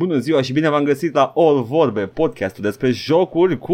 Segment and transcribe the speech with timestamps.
[0.00, 3.72] Bună ziua și bine v-am găsit la All Vorbe, podcastul despre jocuri cu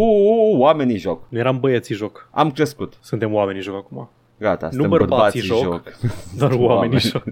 [0.56, 1.22] oamenii joc.
[1.28, 2.28] Nu eram băieții joc.
[2.30, 2.92] Am crescut.
[3.00, 4.10] Suntem oamenii joc acum.
[4.38, 5.62] Gata, Nu suntem bărbații bărbații joc.
[5.62, 6.12] joc.
[6.38, 7.00] Doar oamenii Oameni.
[7.00, 7.24] joc.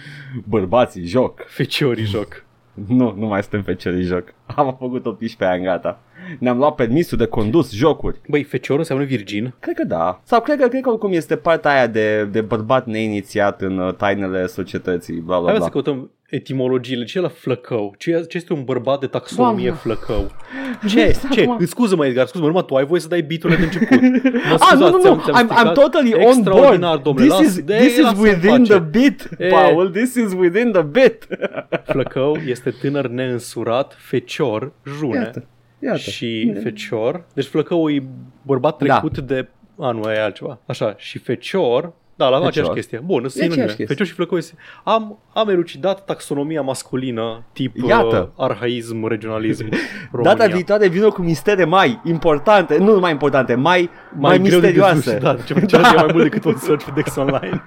[0.54, 1.40] Bărbații joc.
[1.46, 2.44] Feciorii joc.
[2.88, 4.24] Nu, nu mai suntem fecerii joc.
[4.46, 6.00] Am făcut 18 ani, gata.
[6.38, 8.20] Ne-am luat permisul de condus jocuri.
[8.28, 9.54] Băi, feciorul înseamnă virgin.
[9.60, 10.20] Cred că da.
[10.24, 13.94] Sau cred că, cred că oricum este partea aia de, de bărbat neinițiat în uh,
[13.94, 15.64] tainele societății, bla bla Hai bla.
[15.64, 17.04] să căutăm etimologiile.
[17.04, 17.94] Ce e la flăcău?
[17.98, 19.80] Ce, ce este un bărbat de taxonomie Doamne.
[19.80, 20.30] flăcău?
[20.88, 21.00] Ce?
[21.04, 21.44] Exact, Ce?
[21.46, 21.56] mă.
[21.66, 24.00] Scuză-mă, Edgar, scuză-mă, numai tu ai voie să dai beat-urile de început.
[24.50, 25.72] Mă Ah, nu, nu, ți-am- nu, ți-am I'm, I'm stricat.
[25.72, 27.02] totally on Extraordinar, board.
[27.02, 27.26] domnule.
[27.28, 28.72] This Las- is, de- this is lasă-mi within face.
[28.72, 29.48] the bit, E.
[29.48, 29.90] Paul.
[29.90, 31.26] This is within the bit.
[31.92, 35.16] Flăcău este tânăr neînsurat, fecior, june.
[35.16, 35.46] Iată,
[35.78, 35.98] iată.
[35.98, 37.24] Și fecior.
[37.34, 38.02] Deci flăcău e
[38.42, 38.84] bărbat Da.
[38.98, 39.48] trecut de...
[39.78, 40.60] A, nu, e altceva.
[40.66, 40.94] Așa.
[40.98, 41.92] Și fecior...
[42.18, 42.48] Da, la Fecior.
[42.48, 42.98] aceeași chestie.
[43.04, 43.66] Bun, sunt aceeași sinonime.
[43.66, 43.86] chestie.
[43.86, 44.54] Fecior și flăcău este...
[44.84, 48.32] Am, am elucidat taxonomia masculină tip Iată.
[48.36, 49.68] Uh, arhaism, regionalism,
[50.12, 50.34] România.
[50.34, 54.66] Data viitoare vină cu mistere mai importante, nu mai importante, mai, mai, mai, greu de
[54.66, 55.10] misterioase.
[55.10, 55.92] dedus, da, ce ce da.
[55.94, 57.62] mai mult decât un search pe Dex Online.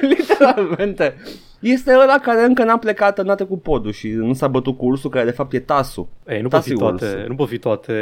[0.16, 1.14] Literalmente.
[1.60, 5.10] Este ăla care încă n-a plecat, n-a trecut podul și nu s-a bătut cu ursul,
[5.10, 6.08] care de fapt e tasul.
[6.26, 7.24] Ei, nu, pot fi Tasi toate, ursul.
[7.28, 7.94] nu pot fi toate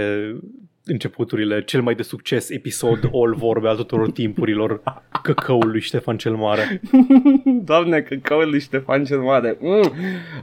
[0.85, 4.83] începuturile, cel mai de succes episod all vorbe al tuturor timpurilor
[5.23, 6.81] căcăului Ștefan cel Mare.
[7.65, 9.57] Doamne, că caul lui Ștefan cel Mare.
[9.61, 9.91] Mm.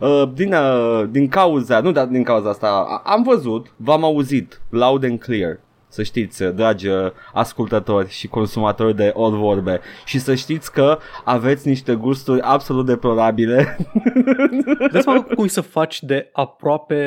[0.01, 4.61] Uh, din, uh, din cauza, nu dar din cauza asta, a- am văzut, v-am auzit,
[4.69, 5.59] loud and clear.
[5.91, 10.97] Să știți, uh, dragi uh, ascultători și consumatori de All Vorbe și să știți că
[11.23, 13.77] aveți niște gusturi absolut deplorabile.
[14.91, 16.97] Dați seama cum e să faci de aproape,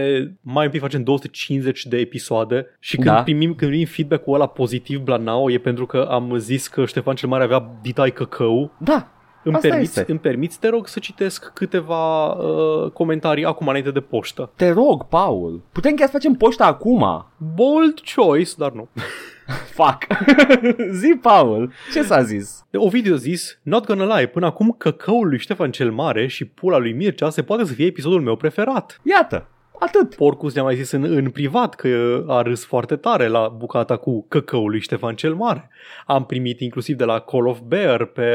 [0.40, 3.22] mai întâi facem 250 de episoade și când, Da.
[3.22, 7.28] primim, când primim feedback-ul ăla pozitiv blanau e pentru că am zis că Ștefan cel
[7.28, 9.08] Mare avea ditai căcău da,
[9.44, 10.10] Îmi Asta permiți, este.
[10.10, 14.50] îmi permiți, te rog, să citesc câteva uh, comentarii acum înainte de poștă.
[14.56, 15.62] te rog, Paul.
[15.72, 17.26] Putem chiar să facem poșta acum.
[17.54, 18.88] Bold choice, dar nu.
[19.74, 20.06] Fuck.
[21.00, 22.64] Zi, Paul, ce s-a zis?
[22.72, 26.78] Ovidiu a zis, not gonna lie, până acum căcăul lui Ștefan cel Mare și pula
[26.78, 29.00] lui Mircea se poate să fie episodul meu preferat.
[29.02, 29.46] Iată,
[29.84, 30.14] atât.
[30.14, 34.26] Porcus ne-a mai zis în, în privat că a râs foarte tare la bucata cu
[34.28, 35.70] căcăul lui Ștefan cel Mare.
[36.06, 38.30] Am primit inclusiv de la Call of Bear pe,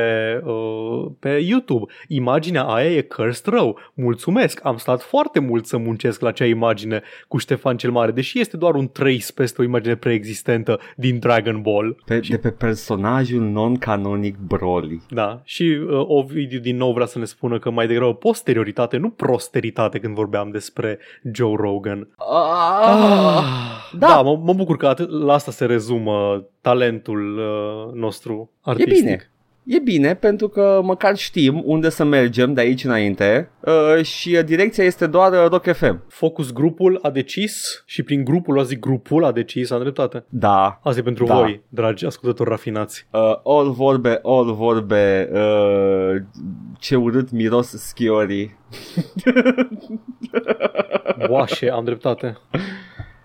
[0.46, 1.94] uh, pe YouTube.
[2.08, 3.80] Imaginea aia e cursed rău.
[3.94, 8.40] Mulțumesc, am stat foarte mult să muncesc la acea imagine cu Ștefan cel Mare, deși
[8.40, 9.06] este doar un trace
[9.36, 12.02] peste o imagine preexistentă din Dragon Ball.
[12.06, 15.02] Pe, de pe personajul non-canonic Broly.
[15.10, 19.10] Da, și uh, Ovidiu din nou vrea să ne spună că mai degrabă posterioritate, nu
[19.10, 21.00] prosteritate când vorbeam despre
[21.38, 22.08] Joe Rogan.
[22.18, 22.26] Ah,
[23.92, 24.08] Da, Da.
[24.08, 29.04] da mă, mă bucur că atât, la asta se rezumă talentul uh, nostru e artistic.
[29.04, 29.32] bine.
[29.68, 34.44] E bine pentru că măcar știm unde să mergem de aici înainte uh, și uh,
[34.46, 36.04] direcția este doar uh, Rock FM.
[36.08, 40.24] Focus grupul a decis și prin grupul, a zic grupul a decis, am dreptate.
[40.30, 40.80] Da.
[40.84, 41.36] Asta e pentru Da.
[41.36, 43.08] voi, dragi ascultători rafinați.
[43.12, 46.22] Uh, all vorbe, all vorbe, uh,
[46.80, 48.58] ce urât miros schiorii.
[51.28, 52.38] Boașe, am dreptate.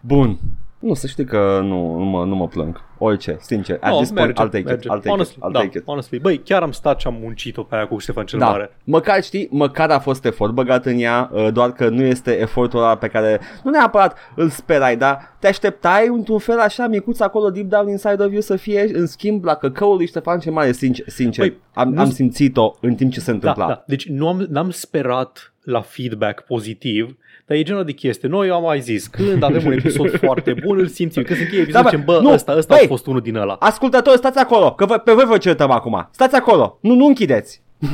[0.01, 0.39] Bun.
[0.79, 2.81] Nu, să știi că nu, nu, mă, nu mă plâng.
[3.05, 3.79] Orice, sincer.
[3.81, 4.87] At No, this point, merge, I'll take merge.
[4.87, 4.93] it.
[4.93, 5.43] I'll take honestly, it.
[5.49, 5.83] I'll da, take it.
[5.87, 6.19] honestly.
[6.19, 8.77] Băi, chiar am stat și am muncit-o pe aia cu Ștefan cel Da, Mare.
[8.85, 12.79] măcar știi, măcar a fost efort băgat în ea, uh, doar că nu este efortul
[12.79, 17.51] ăla pe care, nu neapărat îl sperai, dar te așteptai într-un fel așa micuț acolo
[17.51, 20.73] deep down inside of you să fie în schimb la căcăul lui Ștefan cel Mare,
[20.73, 23.67] sincer, sincer Păi, am, nu- am simțit-o în timp ce se Da, întâmpla.
[23.67, 23.83] da.
[23.87, 27.17] Deci nu am, n-am sperat la feedback pozitiv,
[27.53, 28.29] dar e genul de chestie.
[28.29, 31.23] Noi am mai zis, când avem un episod foarte bun, îl simțim.
[31.23, 32.85] Când se încheie episodul, Da, zicem, bă, bă, nu, ăsta, ăsta băi!
[32.85, 33.57] a fost unul din ăla.
[33.59, 36.09] Ascultători, stați acolo, că vă, pe voi vă certăm acum.
[36.11, 37.62] Stați acolo, nu, nu închideți.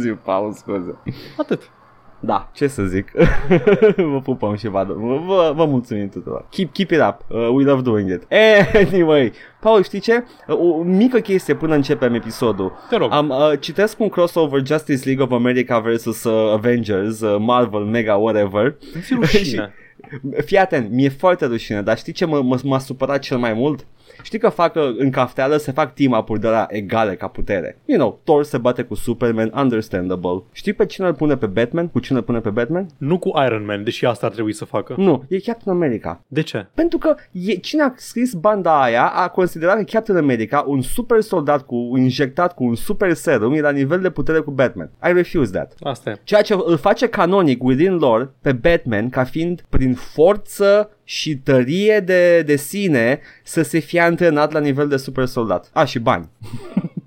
[0.00, 0.98] Zi, Paul, scuze.
[1.36, 1.70] Atât.
[2.20, 3.10] Da, ce să zic.
[4.12, 4.86] vă pupăm și vă,
[5.26, 6.46] vă, vă mulțumim tuturor.
[6.50, 7.24] Keep, keep it up.
[7.28, 8.22] Uh, we love doing it.
[8.92, 10.24] Anyway, Paul, știi ce?
[10.46, 12.72] Uh, o mică chestie până începem episodul.
[12.88, 13.12] Te rog.
[13.12, 18.14] Am uh, citesc un crossover Justice League of America vs uh, Avengers, uh, Marvel, Mega,
[18.14, 18.76] whatever.
[19.02, 19.74] Ți rușine.
[20.46, 23.86] Fii atent, mi-e foarte rușine, dar știi ce mă, mă, m-a supărat cel mai mult?
[24.22, 27.78] Știi că fac uh, în cafteală se fac team-up-uri de la egale ca putere.
[27.84, 30.42] You know, Thor se bate cu Superman, understandable.
[30.52, 31.88] Știi pe cine îl pune pe Batman?
[31.88, 32.86] Cu cine îl pune pe Batman?
[32.98, 34.94] Nu cu Iron Man, deși asta ar trebui să facă.
[34.96, 36.24] Nu, e Captain America.
[36.26, 36.66] De ce?
[36.74, 41.20] Pentru că e, cine a scris banda aia a considerat că Captain America, un super
[41.20, 44.90] soldat cu injectat cu un super serum, e la nivel de putere cu Batman.
[45.08, 45.74] I refuse that.
[45.80, 46.20] Asta e.
[46.24, 52.00] Ceea ce îl face canonic within lore pe Batman ca fiind prin forță și tărie
[52.00, 55.70] de, de sine să se fie antrenat la nivel de super soldat.
[55.72, 56.28] A, și bani.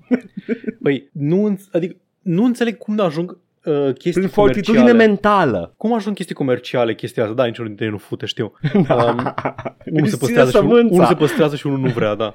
[0.78, 5.06] Băi, nu, înț- adică, nu înțeleg cum ajung uh, chestii Prin fortitudine comerciale.
[5.06, 5.74] mentală.
[5.76, 7.34] Cum ajung chestii comerciale chestia asta?
[7.34, 8.52] Da, niciunul dintre ei nu fute, știu.
[8.74, 8.82] Um,
[9.90, 10.94] unul, se Îți ține păstrează și unul, sămânța.
[10.94, 12.34] unul se păstrează și unul nu vrea, da.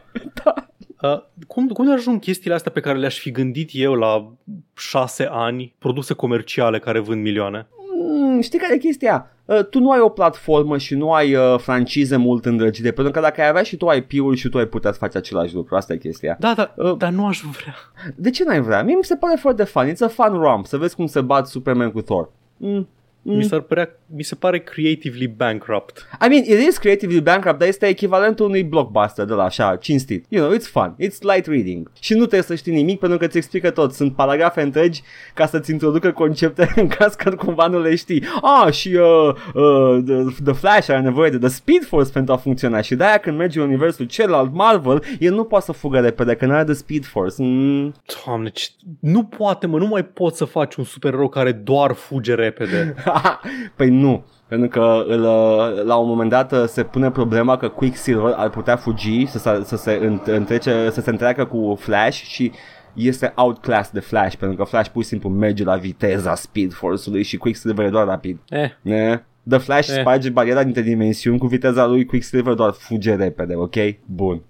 [1.01, 4.33] Uh, cum, cum ajung chestiile astea pe care le-aș fi gândit eu la
[4.77, 7.67] șase ani, produse comerciale care vând milioane?
[8.09, 9.31] Mm, știi care e chestia?
[9.49, 13.19] Uh, tu nu ai o platformă și nu ai uh, francize mult îndrăgite, pentru că
[13.19, 15.93] dacă ai avea și tu IP-ul și tu ai putea să faci același lucru, asta
[15.93, 16.37] e chestia.
[16.39, 17.75] Da, da, Uh, dar nu aș vrea.
[18.15, 18.83] De ce n-ai vrea?
[18.83, 21.47] Mie mi se pare foarte fun, it's a fun romp, să vezi cum se bat
[21.47, 22.29] Superman cu Thor.
[22.57, 22.87] Mm.
[23.21, 26.07] Mi, s-ar părea, mi se pare creatively bankrupt.
[26.25, 30.25] I mean, it is creatively bankrupt, dar este echivalentul unui blockbuster de la așa, cinstit.
[30.29, 31.91] You know, it's fun, it's light reading.
[31.99, 33.93] Și nu trebuie să știi nimic pentru că îți explică tot.
[33.93, 35.01] Sunt paragrafe întregi
[35.33, 38.23] ca să-ți introducă concepte în caz că cumva nu le știi.
[38.41, 42.37] Ah, și uh, uh, the, the Flash are nevoie de The Speed Force pentru a
[42.37, 46.35] funcționa și de-aia când merge în universul celălalt Marvel, el nu poate să fugă repede,
[46.35, 47.35] că nu are The Speed Force.
[47.37, 47.93] Mm.
[48.25, 48.67] Doamne, ce...
[48.99, 52.95] nu poate, mă, nu mai poți să faci un supererou care doar fuge repede.
[53.77, 54.23] păi nu.
[54.47, 58.49] Pentru că îl, uh, la un moment dat uh, se pune problema că Quicksilver ar
[58.49, 62.51] putea fugi, să se, să se, înt- întrece, să se întreacă cu Flash și
[62.93, 67.23] este outclass de Flash, pentru că Flash pur și simplu merge la viteza Speed Force-ului
[67.23, 68.37] și Quicksilver e doar rapid.
[68.49, 69.23] eh, Ne?
[69.49, 69.99] The Flash Eh.
[69.99, 73.75] sparge bariera dintre dimensiuni cu viteza lui, Quicksilver doar fuge repede, ok?
[74.05, 74.41] Bun.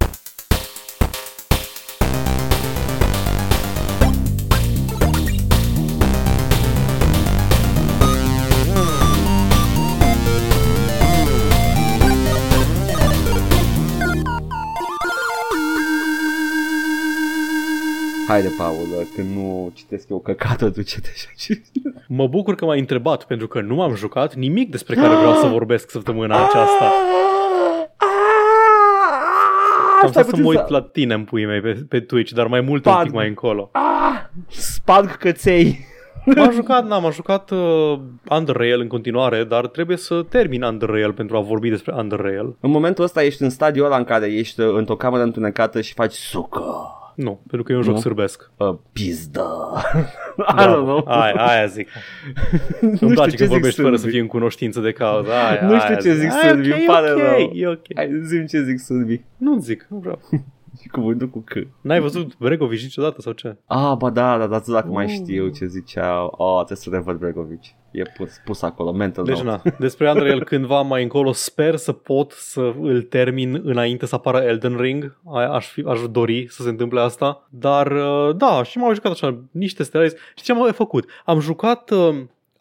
[18.39, 21.61] Haide, Paul, când nu citesc eu căcatul, tu citești.
[22.07, 25.47] mă bucur că m-ai întrebat, pentru că nu am jucat nimic despre care vreau să
[25.47, 26.91] vorbesc săptămâna aceasta.
[30.01, 32.31] Am Stai să puțin mă uit să- la tine în puii mei pe, pe Twitch,
[32.31, 33.05] dar mai mult un Pardon.
[33.07, 33.69] pic mai încolo.
[33.71, 35.85] Ah, sparg căței.
[36.35, 37.99] M-am jucat, n-am, am jucat uh,
[38.29, 42.55] Underrail în continuare, dar trebuie să termin Underrail pentru a vorbi despre Underrail.
[42.59, 45.93] În momentul ăsta ești în stadiul ăla în care ești uh, într-o cameră întunecată și
[45.93, 46.93] faci sucă.
[47.23, 47.99] Nu, pentru că e un joc Nu?
[47.99, 48.51] sârbesc.
[48.57, 49.45] Uh, pizdă.
[50.37, 51.03] I don't know.
[51.07, 51.87] Aia, aia zic.
[52.81, 54.11] Îmi știu place ce că zic vorbești fără să sârbii.
[54.11, 55.29] fii în cunoștință de cauză.
[55.31, 57.51] Aia, Nu știu aia ce zic Aia, sârbii, ok, îmi pare ok, rău.
[57.53, 57.85] E ok.
[57.95, 59.25] Hai, zi ce zic sârbii.
[59.37, 60.19] Nu zic, nu vreau.
[60.81, 61.51] Și cuvântul cu C.
[61.81, 63.55] N-ai văzut Bregovici niciodată sau ce?
[63.65, 65.11] Ah, ba da, da, da, dacă mai Mm.
[65.11, 66.33] știu ce ziceau.
[66.37, 67.75] Oh, trebuie să revăd Bregovici.
[67.91, 69.61] E pus, pus acolo, mental Deci note.
[69.69, 74.37] na, despre Underrail cândva mai încolo sper să pot să îl termin înainte să apară
[74.37, 75.17] Elden Ring.
[75.33, 77.47] Aia Aș, fi, aș dori să se întâmple asta.
[77.49, 80.13] Dar uh, da, și m-am jucat așa niște stellaris.
[80.35, 81.09] Și ce am făcut?
[81.25, 81.91] Am jucat...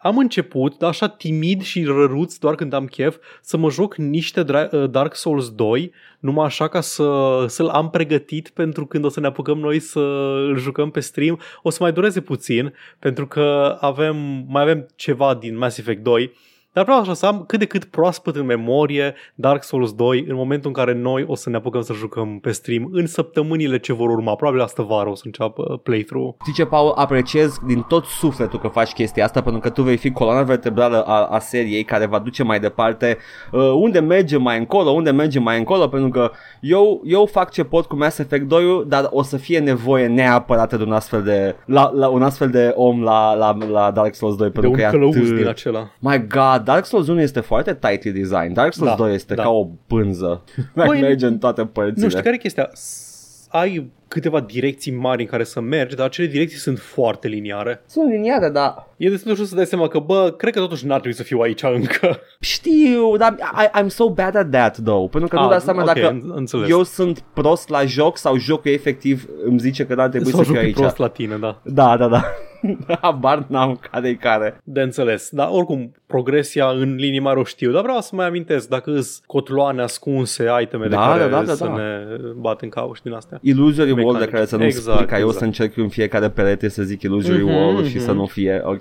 [0.09, 3.97] uh, Am început, dar așa timid și răruț, doar când am chef, să mă joc
[3.97, 9.05] niște Dra- uh, Dark Souls 2, numai așa ca să, să-l am pregătit pentru când
[9.05, 10.01] o să ne apucăm noi să
[10.49, 11.41] îl jucăm pe stream.
[11.63, 14.17] O să mai dureze puțin, pentru că avem,
[14.49, 16.33] mai avem ceva din Mass Effect 2,
[16.79, 20.35] dar vreau așa să am cât de cât proaspăt în memorie Dark Souls 2 în
[20.35, 23.93] momentul în care noi o să ne apucăm să jucăm pe stream în săptămânile ce
[23.93, 24.35] vor urma.
[24.35, 26.35] Probabil asta vară o să înceapă playthrough.
[26.41, 26.93] Știi ce, Paul?
[26.97, 31.03] Apreciez din tot sufletul că faci chestia asta pentru că tu vei fi coloana vertebrală
[31.03, 33.19] a, a seriei care va duce mai departe
[33.53, 37.65] uh, unde merge mai încolo, unde merge mai încolo pentru că eu, eu fac ce
[37.65, 41.57] pot cu Mass Effect 2 dar o să fie nevoie neapărat de un astfel de,
[41.65, 44.77] la, la un astfel de om la, la, la Dark Souls 2 De pentru un
[44.77, 45.37] că e călăuz atât...
[45.37, 45.91] din acela.
[45.99, 48.53] My god, Dark Souls 1 este foarte tightly design.
[48.53, 49.43] Dark Souls Da, 2 este da.
[49.43, 50.45] ca o pânză.
[50.75, 52.03] Băi, merge în toate părțile.
[52.05, 52.71] Nu știu care e chestia.
[52.73, 57.83] S- Ai câteva direcții mari în care să mergi, dar acele direcții sunt foarte liniare.
[57.87, 60.87] Sunt liniare, dar E destul de ușor să dai seama că, bă, cred că totuși
[60.87, 62.19] n-ar trebui să fiu aici încă.
[62.41, 65.11] Știu, dar I, I'm so bad at that, though.
[65.11, 66.69] Pentru că nu Ah, dau seama ok, dacă în- înțeles.
[66.69, 70.45] eu sunt prost la joc sau jocul efectiv îmi zice că n-ar trebui Sau să
[70.45, 70.75] fiu joc aici.
[70.75, 71.61] prost la tine, da.
[71.65, 72.23] Da, da, da.
[73.01, 74.61] Habar n-am care care.
[74.65, 75.29] De înțeles.
[75.33, 77.71] Dar oricum, progresia în linii mari o știu.
[77.73, 81.43] Dar vreau să mai amintesc dacă îs cotloane ascunse, iteme de Da, care da, da,
[81.43, 81.75] da, să da.
[81.75, 81.99] ne
[82.37, 83.39] bat în cauș din astea.
[83.43, 84.35] Illusory wall de Mecanic.
[84.35, 85.39] care să nu Exact, spui ca eu exact.
[85.39, 88.05] să încerc în fiecare perete să zic illusory Mhm, wall și mhm.
[88.05, 88.81] să nu fie ok.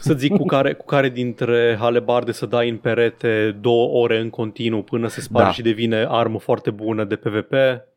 [0.00, 4.30] Să zic cu care, cu care dintre halebarde să dai în perete două ore în
[4.30, 5.52] continuu până se sparge Da.
[5.52, 7.52] și devine armă foarte bună de PvP.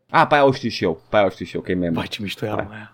[0.09, 1.01] A, pe aia o știu și eu.
[1.09, 1.93] Pe aia o știu și eu, că e meme.
[1.95, 2.93] Vai ce mișto e arma aia.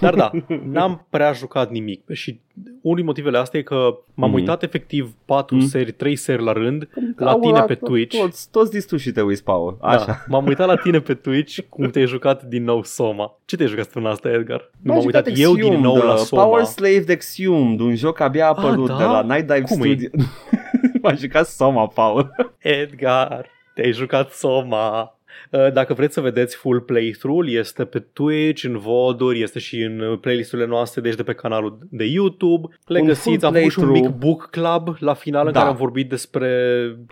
[0.00, 0.30] Dar da,
[0.72, 2.40] n-am prea jucat nimic și
[2.82, 3.74] unul din motivele astea e că
[4.14, 4.38] m-am Mhm.
[4.38, 5.66] uitat efectiv 4 Mhm.
[5.66, 8.18] seri, 3 seri la rând la Au, tine la- pe Twitch.
[8.20, 9.78] Toți, toți distruși și te uiți, Paul.
[9.80, 10.04] Așa.
[10.06, 13.38] Da, m-am uitat la tine pe Twitch cum te-ai jucat din nou Soma.
[13.44, 14.70] Ce te-ai jucat săptămâna asta, Edgar?
[14.82, 16.42] Nu m-am uitat eu din nou la Soma.
[16.44, 18.96] Power Slave Exhumed, un joc abia apărut da?
[18.96, 19.84] de la Night Dive Cum e?
[19.86, 20.08] Studio.
[21.02, 22.30] M-a jucat Soma, Paul.
[22.58, 25.17] Edgar, te-ai jucat Soma.
[25.50, 30.00] Uh, Dacă vreți să vedeți full playthrough este pe Twitch, în voduri, este și în
[30.00, 32.68] uh, playlisturile noastre, deci de pe canalul de YouTube.
[32.86, 34.24] Le Un găsiți, full am făcut și un mic playthrough.
[34.26, 35.58] book club la final în Da.
[35.58, 36.52] care am vorbit despre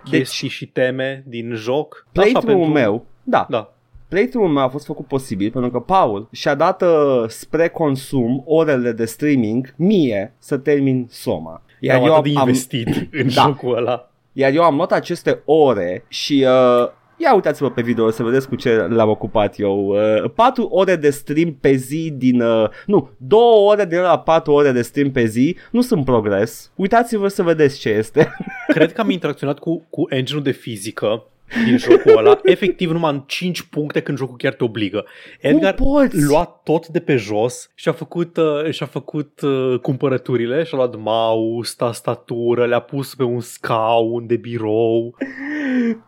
[0.05, 1.95] chestii și teme din joc.
[1.95, 3.71] Așa, Playthrough-ul pentru- meu, da, Da.
[4.09, 8.93] Playthrough-ul meu a fost făcut posibil pentru că Paul și-a dat uh, spre consum orele
[8.93, 11.63] de streaming mie să termin Soma.
[11.81, 12.87] Iar eu am atât de am, investit
[13.23, 13.43] în Da.
[13.43, 14.11] jocul ăla.
[14.33, 18.55] iar eu am luat aceste ore și uh, ia uitați-vă pe video să vedeți cu
[18.55, 19.87] ce l-am ocupat eu.
[19.87, 22.41] Uh, 4 ore de stream pe zi din...
[22.41, 26.73] Uh, nu, 2 ore din la 4 ore de stream pe zi nu sunt progres.
[26.75, 28.33] Uitați-vă să vedeți ce este.
[28.75, 31.25] Cred că am interacționat cu, cu engine-ul de fizică
[31.65, 35.05] din jocul ăla, efectiv numai în 5 puncte când jocul chiar te obligă.
[35.41, 36.23] Edgar poți?
[36.23, 40.95] lua tot de pe jos și a făcut, uh, și-a făcut uh, cumpărăturile și-a luat
[40.99, 45.15] mouse, tastatură, le-a pus pe un scaun de birou.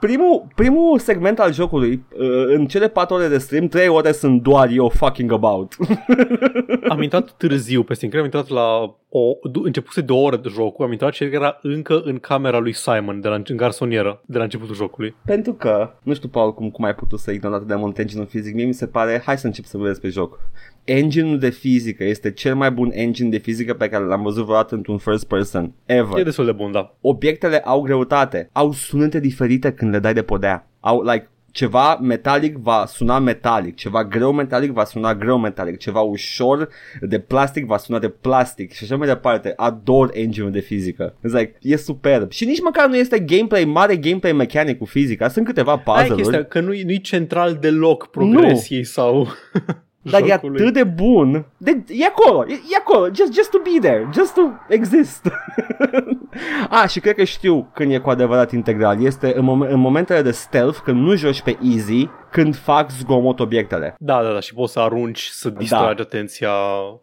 [0.00, 4.42] Primul, primul segment al jocului, uh, în cele 4 ore de stream, 3 ore sunt
[4.42, 5.76] doar eu fucking about.
[6.88, 10.18] Am intrat târziu pe Steam, cred că am intrat la o, du- începuse de o
[10.18, 13.34] oră de jocul, am intrat și Edgar era încă în camera lui Simon, de la,
[13.34, 15.14] în garsonieră, de la începutul jocului.
[15.24, 18.24] Pentru că, nu știu, Paul, cum, cum ai putut să ignori atât de mult engine
[18.24, 20.40] fizic, mie mi se pare, hai să încep să vezi pe joc.
[20.84, 24.74] Engine-ul de fizică este cel mai bun engine de fizică pe care l-am văzut vreodată
[24.74, 26.18] într-un first person, ever.
[26.18, 26.94] E destul de bun, da.
[27.00, 30.70] Obiectele au greutate, au sunete diferite când le dai de podea.
[30.80, 36.00] Au, like, ceva metalic va suna metalic, ceva greu metalic va suna greu metalic, ceva
[36.00, 36.68] ușor
[37.00, 39.52] de plastic va suna de plastic și așa mai departe.
[39.56, 41.14] Ador engine de fizică.
[41.18, 42.30] It's like, e superb.
[42.30, 45.28] Și nici măcar nu este gameplay, mare gameplay mechanic cu fizica.
[45.28, 46.22] Sunt câteva Aia e puzzle-uri.
[46.22, 49.28] chestia, că nu-i, nu-i central deloc progresiei sau
[50.10, 50.60] Dar e jocului.
[50.60, 51.46] atât de bun.
[51.56, 55.28] De, e acolo, e, e acolo, just, just to be there, just to exist.
[56.70, 59.04] A, și cred că știu când e cu adevărat integral.
[59.04, 63.40] Este în, mom- în momentele de stealth, când nu joci pe easy, când fac zgomot
[63.40, 63.94] obiectele.
[63.98, 66.02] Da, da, da, și poți să arunci, să distragi Da.
[66.02, 66.50] atenția.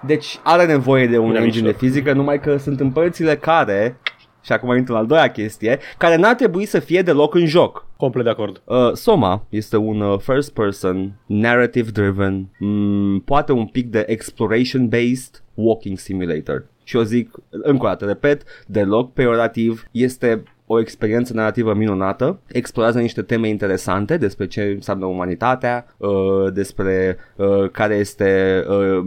[0.05, 1.77] Deci are nevoie de un Inamici, engine de da.
[1.77, 3.99] fizică, numai că sunt în părțile care,
[4.41, 7.84] și acum intru la al doilea chestie, care n-ar trebui să fie deloc în joc.
[7.97, 8.61] Complet de acord.
[8.65, 14.87] Uh, Soma este un uh, first person, narrative driven, mm, poate un pic de exploration
[14.87, 16.65] based walking simulator.
[16.83, 22.99] Și eu zic, încă o dată, repet, deloc peorativ, este o experiență narrativă minunată, explorează
[22.99, 26.09] niște teme interesante despre ce înseamnă umanitatea, uh,
[26.53, 29.03] despre uh, care este uh,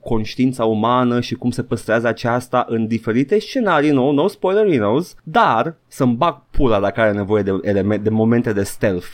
[0.00, 5.14] conștiința umană și cum se păstrează aceasta în diferite scenarii, no, no spoiler, he knows,
[5.22, 9.08] dar să-mi bag pula dacă are nevoie de, element, de momente de stealth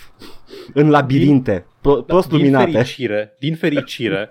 [0.73, 2.71] în labirinte, pro, prost din luminate.
[2.71, 4.31] fericire, din fericire,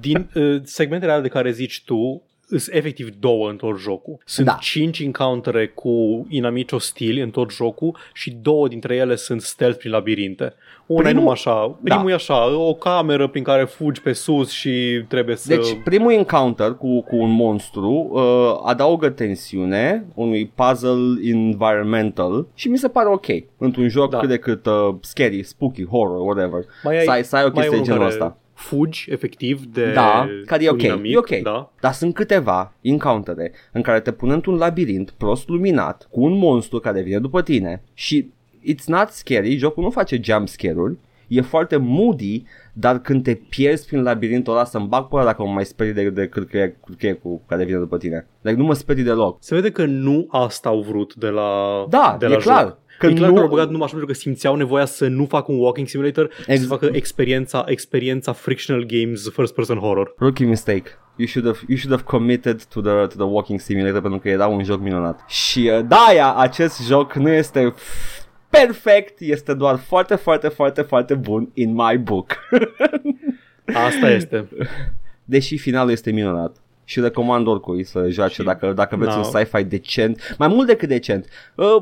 [0.00, 2.22] din uh, segmentele alea de care zici tu,
[2.58, 4.18] sunt efectiv două în tot jocul.
[4.24, 4.56] Sunt Da.
[4.60, 9.90] cinci encountere cu inamici ostili în tot jocul și două dintre ele sunt stealth prin
[9.90, 10.52] labirinte.
[10.86, 11.94] Una e Primul- numai așa, Da.
[11.94, 15.48] primul e așa, o cameră prin care fugi pe sus și trebuie să...
[15.54, 21.18] Deci primul encounter cu, cu un monstru uh, adaugă tensiune unui puzzle
[21.64, 23.26] environmental și mi se pare ok
[23.58, 24.18] într-un joc Da.
[24.18, 26.64] cât de cât uh, scary, spooky, horror, whatever.
[26.84, 28.39] mai ai, să ai, să ai o mai ai chestie de unul genul care ăsta.
[28.60, 31.42] Fugi, efectiv, de Da, care e un ok, inamic, e ok.
[31.42, 31.72] Da.
[31.80, 36.78] Dar sunt câteva encountere în care te pun într-un labirint prost luminat cu un monstru
[36.78, 38.30] care vine după tine și
[38.72, 40.96] it's not scary, jocul nu face jump scare-uri,
[41.28, 45.52] e foarte moody, dar când te pierzi prin labirintul ăla să-mi bag până dacă mă
[45.52, 48.26] mai sperii de, de cârcheie cu care vine după tine.
[48.40, 49.36] Like, nu mă sperii deloc.
[49.40, 52.64] Se vede că nu asta au vrut de la Da, de e la clar.
[52.64, 52.78] Joc.
[53.00, 55.24] Că e clar nu- că l-au băgat numai așa pentru că simțeau nevoia să nu
[55.26, 60.14] facă un walking simulator, Ex- să Ex- facă experiența, experiența frictional games first person horror.
[60.18, 60.82] Rookie mistake.
[61.16, 64.28] You should have, you should have committed to the, to the walking simulator pentru că
[64.28, 65.24] era un joc minunat.
[65.28, 70.82] Și uh, da, aia, acest joc nu este f- perfect, este doar foarte, foarte, foarte,
[70.82, 72.30] foarte bun in my book.
[73.86, 74.48] Asta este.
[75.24, 76.56] Deși finalul este minunat.
[76.90, 79.18] Și recomand oricui să joace Și- dacă, dacă vreți da.
[79.18, 81.26] un sci-fi decent, mai mult decât decent.
[81.54, 81.76] Uh,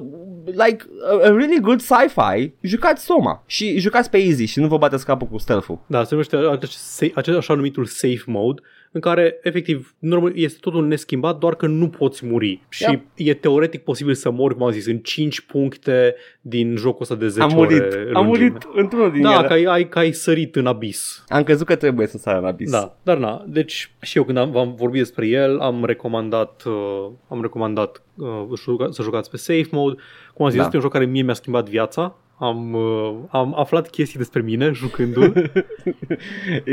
[0.47, 4.79] like a, a really good sci-fi, jucați Soma și jucați pe easy și nu vă
[4.79, 5.79] bateți capul cu stealth-ul.
[5.87, 8.63] Da, se numește acest, sa- acest așa numitul safe mode,
[8.93, 12.63] în care, efectiv, normal, este totul neschimbat, doar că nu poți muri.
[12.69, 13.03] Și Yep.
[13.15, 17.29] e teoretic posibil să mori, cum am zis, în 5 puncte din jocul ăsta de
[17.29, 18.47] 10 Am murit, ore am lungime.
[18.49, 19.47] murit într-unul din Da, ele.
[19.47, 21.25] că ai, ai, că ai sărit în abis.
[21.29, 22.71] Am crezut că trebuie să sară în abis.
[22.71, 27.07] Da, dar na, deci și eu când am, v-am vorbit despre el, am recomandat, uh,
[27.29, 28.27] am recomandat uh,
[28.59, 29.97] juca- să jucați pe safe mode.
[30.35, 30.65] Cum am zis, Da.
[30.65, 32.17] este un joc care mie mi-a schimbat viața.
[32.41, 35.33] Am, uh, am aflat chestii despre mine jucându-l.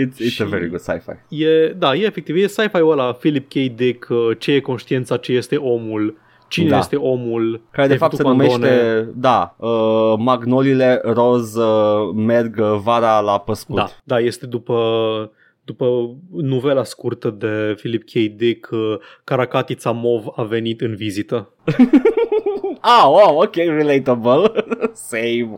[0.02, 1.44] It's, it's Și- a very good sci-fi.
[1.44, 3.54] e, da, e efectiv, e sci-fi-ul ăla, Philip K.
[3.76, 6.18] Dick, uh, ce e conștiința, ce este omul,
[6.48, 6.78] cine Da.
[6.78, 9.10] este omul Care de ai fapt se făcut numește, pandone.
[9.16, 13.76] da, uh, Magnolile roz uh, merg uh, vara la păscut.
[13.76, 15.32] Da, da, este după
[15.64, 18.12] după novela scurtă de Philip K.
[18.36, 18.80] Dick, uh,
[19.24, 21.50] Caracatița Mov a venit în vizită.
[22.88, 24.52] Ah, wow, ok, relatable.
[25.10, 25.54] Same.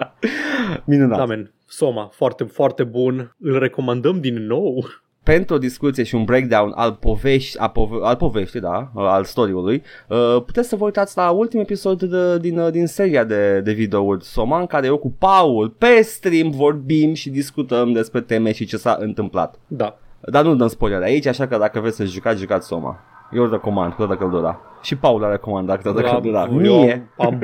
[0.84, 1.18] Minunat.
[1.18, 3.34] Da, men, Soma, foarte, foarte bun.
[3.40, 4.84] Îl recomandăm din nou.
[5.22, 9.82] pentru o discuție și un breakdown al povești, a pove- al poveștii, da, al story-ului,
[10.08, 13.72] uh, puteți să vă uitați la ultimul episod de, din, uh, din seria de, de
[13.72, 18.64] videouri Soma, în care eu cu Paul pe stream vorbim și discutăm despre teme și
[18.66, 19.54] ce s-a întâmplat.
[19.66, 19.98] Da.
[20.20, 22.98] Dar nu dăm spoiler aici, așa că dacă vreți să jucați, jucați Soma.
[23.32, 24.60] Eu îl recomand, cu toată căldura.
[24.86, 26.48] Și Paul a recomandat cu toată La- căldura.
[26.64, 27.08] eu Mie.
[27.16, 27.38] am,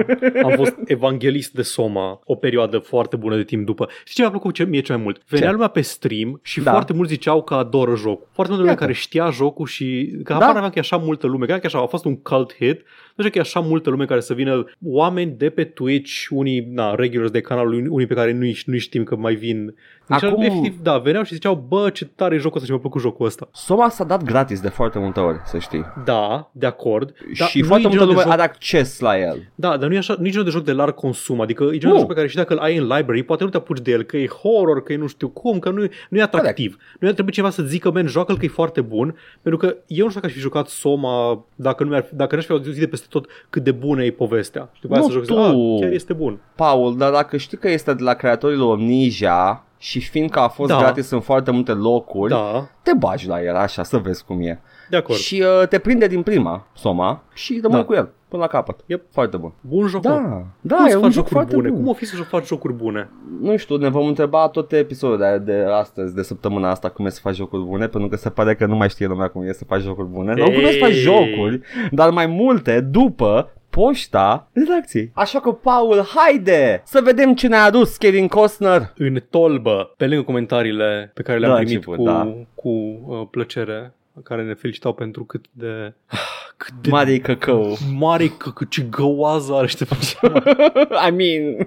[0.44, 3.88] am fost evanghelist de Soma o perioadă foarte bună de timp după.
[4.04, 5.22] Și ce mi-a plăcut ce, mie cel mai mult?
[5.28, 5.52] Venea Ce?
[5.52, 6.70] lumea pe stream și Da.
[6.70, 8.26] foarte mulți ziceau că adoră jocul.
[8.32, 8.80] Foarte multă lume Iată.
[8.80, 10.38] care știa jocul și că Da.
[10.38, 11.46] habar aveam că e așa multă lume.
[11.46, 12.82] Cred că așa a fost un cult hit.
[13.14, 16.68] Nu știu că e așa multă lume care să vină oameni de pe Twitch, unii
[16.70, 19.74] na, regulars de canal, unii pe care nu-i, nu știm că mai vin.
[20.08, 22.80] Deci, Acum- efectiv, da, veneau și ziceau, bă, ce tare e jocul ăsta și mi-a
[22.80, 23.48] plăcut jocul ăsta.
[23.52, 25.84] Soma s-a dat gratis de foarte multe ori, să știi.
[26.04, 27.14] Da, de acord.
[27.38, 29.50] Dar și nu foarte e multă genul de lume joc- are acces la el.
[29.54, 31.80] Da, dar nu e așa, nici genul de joc de larg consum, adică e genul
[31.88, 31.92] Nu.
[31.92, 33.90] de joc pe care și dacă îl ai în library, poate nu te apuci de
[33.90, 36.76] el, că e horror, că e nu știu cum, că nu e, nu e atractiv.
[37.00, 40.04] Nu e trebuie cineva să zică, men, joacă-l că e foarte bun, pentru că eu
[40.04, 42.74] nu știu dacă aș fi jucat Soma dacă nu, mi-ar, fi- dacă n-aș fi auzit
[42.80, 44.68] de peste tot cât de bună e povestea.
[44.72, 45.32] Și după aia Nu să joc tu.
[45.34, 46.38] zic, ah, chiar este bun.
[46.56, 50.70] Paul, dar dacă știi că este de la creatorii lui Omnisia și fiindcă a fost
[50.70, 50.78] Da.
[50.78, 54.60] gratis în foarte multe locuri, Da, te bagi la el așa să vezi cum e.
[54.92, 55.18] de acord.
[55.18, 57.84] Și uh, te prinde din prima, Soma, și rămâi Da.
[57.84, 58.80] cu el până la capăt.
[58.86, 59.02] Yep.
[59.12, 59.52] Foarte bun.
[59.60, 60.04] Bun joc.
[60.04, 60.10] mă.
[60.10, 61.68] Da, da, Cum e să un faci joc jocuri foarte bune?
[61.68, 61.78] bun.
[61.78, 63.10] Cum o fi să faci jocuri bune?
[63.40, 67.08] Nu știu, ne vom întreba toate episoadele de, de astăzi, de săptămâna asta, cum e
[67.08, 69.52] să faci jocuri bune, pentru că se pare că nu mai știe lumea cum e
[69.52, 70.34] să faci jocuri bune.
[70.34, 71.00] Nu cum e să faci Ei.
[71.00, 75.10] jocuri, dar mai multe după poșta redacției.
[75.14, 78.92] Așa că, Paul, haide să vedem ce ne-a adus Kevin Costner.
[78.96, 82.34] În tolbă, pe lângă comentariile pe care le-am Da, primit început, cu, da.
[82.54, 85.94] cu uh, plăcere, care ne felicitau pentru cât de...
[86.56, 87.76] Cât de Mare căcău.
[87.92, 90.56] mare că, că ce găoază are Ștefan cel Mare.
[91.08, 91.66] I mean...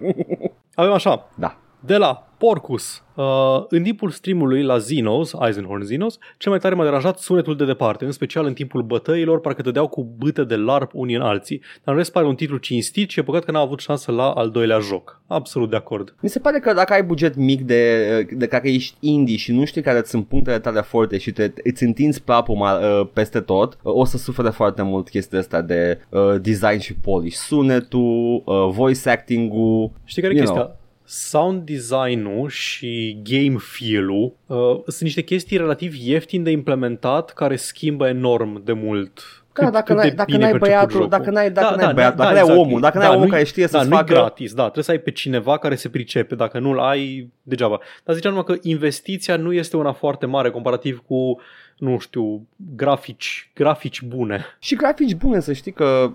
[0.76, 1.58] Avem așa, Da.
[1.86, 3.04] De la Porcus.
[3.16, 7.66] Uh, în timpul streamului la Xenos, Eisenhorn Xenos, cel mai tare m-a deranjat sunetul de
[7.66, 11.62] departe, în special în timpul bătăilor, parcă dădeau cu bâte de larp unii în alții.
[11.84, 14.32] Dar în rest pare un titlu cinstit și e păcat că n-a avut șansă la
[14.32, 15.22] al doilea joc.
[15.28, 16.16] Absolut de acord.
[16.22, 19.66] Mi se pare că dacă ai buget mic de, de care ești indie și nu
[19.66, 23.94] știi care sunt punctele tale forte și te, îți întinzi plapul uh, peste tot, uh,
[23.94, 27.36] o să sufere foarte mult chestia asta de uh, design și polish.
[27.36, 29.92] Sunetul, uh, voice acting-ul.
[30.04, 30.64] Știi care e You chestia?
[30.64, 30.84] know.
[31.08, 38.08] Sound design-ul și game feel-ul uh, sunt niște chestii relativ ieftine de implementat care schimbă
[38.08, 39.22] enorm de mult
[39.54, 41.10] Da, dacă cât n-ai, de dacă bine e n-ai perceput băiatul, jocul.
[41.10, 42.60] dacă n-ai, dacă Da, n-ai da, băiatul, da, dacă da, n-ai exact.
[42.68, 44.14] omul, dacă Da, n-ai omul nu-i- care știe da, să-ți nu-i facă...
[44.14, 47.80] gratis, da, trebuie să ai pe cineva care se pricepe, dacă nu-l ai, degeaba.
[48.04, 51.40] Dar ziceam numai că investiția nu este una foarte mare comparativ cu,
[51.78, 54.46] nu știu, grafici, grafici bune.
[54.60, 56.12] Și grafici bune, să știi că...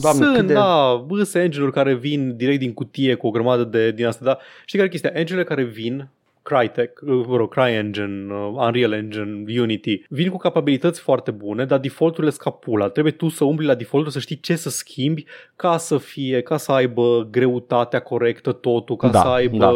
[0.00, 0.52] Doamne, Sunt, cât de...
[0.52, 4.24] da, bă, sunt engine-uri care vin direct din cutie cu o grămadă de din asta,
[4.24, 5.10] dar știi care e chestia?
[5.14, 6.08] Engine-urile care vin
[6.48, 11.78] Crytek, uh, mă rog, CryEngine, uh, Unreal Engine, Unity, vin cu capabilități foarte bune, dar
[11.78, 12.88] defaulturile scapula.
[12.88, 15.24] Trebuie tu să umbli la default să știi ce să schimbi
[15.56, 19.70] ca să fie, ca să aibă greutatea corectă totul, ca Da, să aibă da.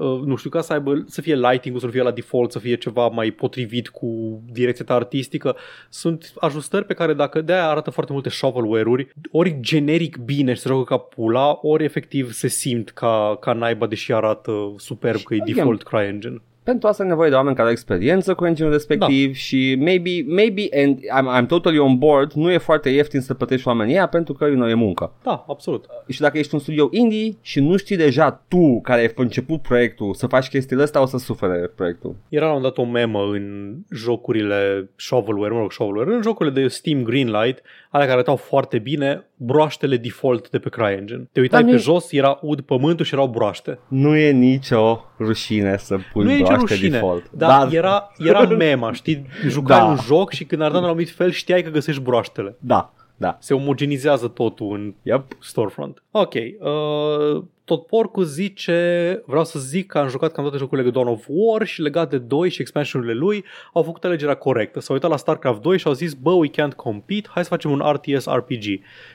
[0.00, 2.58] Uh, nu știu, ca să aibă, să fie lighting-ul, să nu fie la default, să
[2.58, 5.56] fie ceva mai potrivit cu direcția ta artistică.
[5.88, 10.68] Sunt ajustări pe care dacă de arată foarte multe shovelware-uri, ori generic bine și se
[10.68, 15.38] joacă ca pula, ori efectiv se simt ca, ca naiba, deși arată superb că e
[15.40, 16.42] again, default CryEngine.
[16.70, 19.34] Pentru asta e nevoie de oameni care au experiență cu engine respectiv da.
[19.34, 23.68] și maybe, maybe, and I'm, I'm totally on board, nu e foarte ieftin să plătești
[23.68, 25.12] oamenii ăia pentru că you know, e muncă.
[25.22, 25.84] Da, absolut.
[26.08, 30.14] Și dacă ești un studio indie și nu știi deja tu care ai început proiectul
[30.14, 32.16] să faci chestiile astea, o să sufere proiectul.
[32.28, 36.68] Era la un dat o memă în jocurile shovelware, mă rog, shovelware, în jocurile de
[36.68, 41.28] Steam Greenlight, alea care arătau foarte bine, broaștele default de pe CryEngine.
[41.32, 43.78] Te uitai Dar pe nu- jos, era ud pământul și erau broaște.
[43.88, 47.30] Nu e nicio rușine să pui nu e nicio broaște rușine, default.
[47.30, 49.26] dar era, era mema, știi?
[49.48, 49.84] Jucai Da.
[49.84, 52.56] un joc și când arăta în un anumit fel știai că găsești broaștele.
[52.58, 53.36] Da, da.
[53.40, 55.24] Se omogenizează totul în Yep.
[55.40, 56.02] storefront.
[56.10, 60.92] Ok, uh, tot porcul zice, vreau să zic că am jucat cam toate jocurile de
[60.92, 64.80] Dawn of War și legat de 2 și expansionurile lui, au făcut alegerea corectă.
[64.80, 67.70] S-au uitat la StarCraft 2 și au zis, bă, we can't compete, hai să facem
[67.70, 68.62] un RTS RPG.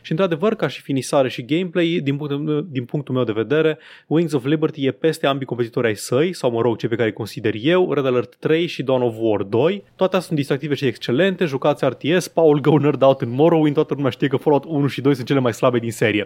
[0.01, 4.33] Și într-adevăr, ca și finisare și gameplay, din punctul, din punctul meu de vedere, Wings
[4.33, 7.13] of Liberty e peste ambii competitori ai săi, sau mă rog, cei pe care îi
[7.13, 9.83] consider eu, Red Alert 3 și Dawn of War 2.
[9.95, 14.09] Toate sunt distractive și excelente, jucați RTS, Paul Go Nerd Out în Morrowind, toată lumea
[14.09, 16.25] știe că Fallout 1 și 2 sunt cele mai slabe din serie.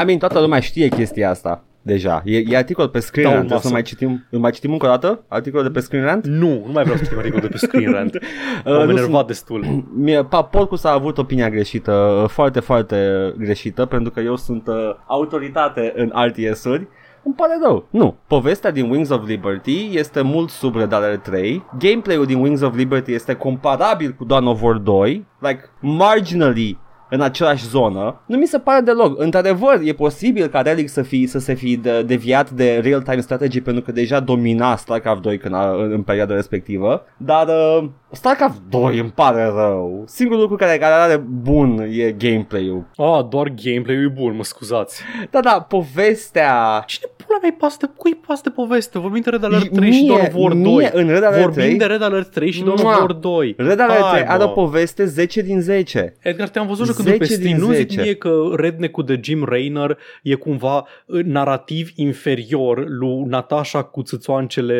[0.00, 2.22] I mean, toată lumea știe chestia asta deja.
[2.24, 3.46] E, e articol pe Screen Da, Rant.
[3.48, 3.66] Trebuie masă.
[3.66, 5.24] să mai citim, îl mai citim încă o dată?
[5.28, 6.26] Articolul de pe Screen Rant?
[6.26, 8.18] Nu, nu mai vreau să citim articolul de pe Screen Rant.
[8.64, 9.64] Uh, M-am nu enervat destul.
[10.04, 12.98] Mie, pa, Porcus a avut opinia greșită, uh, foarte, foarte
[13.38, 14.74] greșită, pentru că eu sunt uh,
[15.06, 16.88] autoritate în RTS-uri.
[17.24, 17.86] Îmi pare rău.
[17.90, 18.16] Nu.
[18.26, 21.64] Povestea din Wings of Liberty este mult sub Red Alert 3.
[21.78, 25.26] Gameplay-ul din Wings of Liberty este comparabil cu Dawn of War 2.
[25.38, 26.76] Like, marginally
[27.10, 29.20] în același zonă, nu mi se pare deloc.
[29.20, 33.60] Într-adevăr, e posibil ca Relic să, fi, să se fi de, deviat de real-time strategy
[33.60, 38.60] pentru că deja domina StarCraft 2 când a, în, în perioada respectivă, dar uh, StarCraft
[38.68, 40.04] 2 îmi pare rău.
[40.06, 42.84] Singurul lucru care, care are bun e gameplay-ul.
[42.96, 45.02] Ah, doar gameplay-ul e bun, mă scuzați.
[45.30, 46.82] Da, da, povestea...
[46.86, 48.98] Cine pula mea pasă de, cui pasă de poveste?
[48.98, 50.72] Vorbim de Red Alert Mie- 3 și Dawn of War 2.
[50.74, 52.96] mie în Red Alert Vorbim 3 de Red Alert 3 și Dawn of Mua.
[52.96, 53.54] War 2.
[53.58, 54.44] Red Alert 3 Hai, are bă.
[54.44, 56.14] o poveste 10 din 10.
[56.20, 57.68] Edgar, te-am văzut jucându-l pe 10 din stream.
[57.68, 58.00] Nu zic 10.
[58.02, 64.78] mie că redneck de Jim Raynor e cumva uh, narrativ inferior lui Natasha cu țâțoancele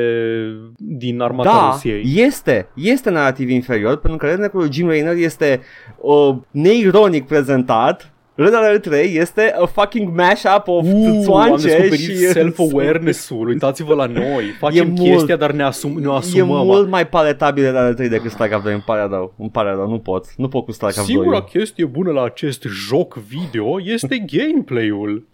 [0.77, 2.03] din armata Da, Rusiei.
[2.17, 5.61] este, este narrativ inferior pentru că redneck Jim Raynor este
[5.97, 11.99] uh, neironic prezentat Red Alert 3 este a fucking mash-up of Uh, am țoance descoperit
[11.99, 13.49] și self-awareness-ul.
[13.49, 14.45] Uitați-vă la noi.
[14.59, 16.67] Facem mult- chestia, dar ne, asum, ne E asumăm.
[16.67, 19.89] mult mai paletabil Red Alert 3 decât StarCraft 2, îmi pare rău, îmi pare rău,
[19.89, 21.45] nu pot, nu pot cu StarCraft Singura 2.
[21.53, 25.27] chestie bună la acest joc video este gameplay-ul.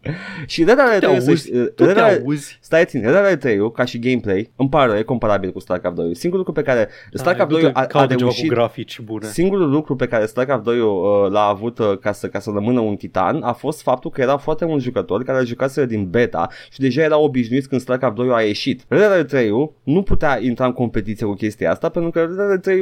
[0.46, 2.58] Și Red Alert Te 3 să auzi, știi- tu Red te Alert- auzi.
[2.60, 5.96] Stai țin, Red Alert 3 ca și gameplay, îmi pare rău, e comparabil cu StarCraft
[5.96, 6.14] 2.
[6.16, 9.26] Singurul lucru pe care StarCraft 2 a, a Caută ceva reușit cu grafici bune.
[9.26, 10.90] Singurul lucru pe care StarCraft 2 uh,
[11.30, 14.36] l-a avut uh, ca, să, ca să rămână un titan a fost faptul că erau
[14.36, 18.40] foarte mulți jucători care jucaseră din beta și deja erau obișnuiți când StarCraft 2 a
[18.40, 18.84] ieșit.
[18.88, 19.48] Red Alert 3
[19.82, 22.80] nu putea intra în competiție cu chestia asta pentru că Red Alert 3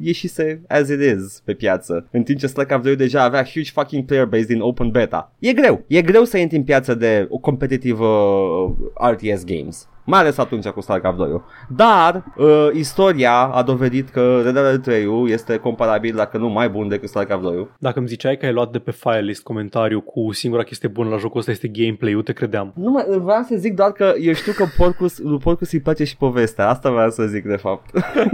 [0.00, 4.04] ieșise as it is pe piață, în timp ce StarCraft 2 deja avea huge fucking
[4.04, 5.32] player base din open beta.
[5.38, 9.88] E greu, e greu să intri în piață de o competitivă uh, RTS games.
[10.10, 15.06] Mai ales atunci cu StarCraft 2 Dar uh, istoria a dovedit că Red Alert 3
[15.26, 18.70] este comparabil, dacă nu mai bun decât StarCraft 2 Dacă îmi ziceai că ai luat
[18.70, 22.32] de pe file list comentariu cu singura chestie bună la jocul ăsta este gameplay-ul, te
[22.32, 22.72] credeam.
[22.76, 26.04] Nu mai, vreau să zic doar că eu știu că Porcus, lui Porcus îi place
[26.04, 26.68] și povestea.
[26.68, 27.90] Asta vreau să zic de fapt.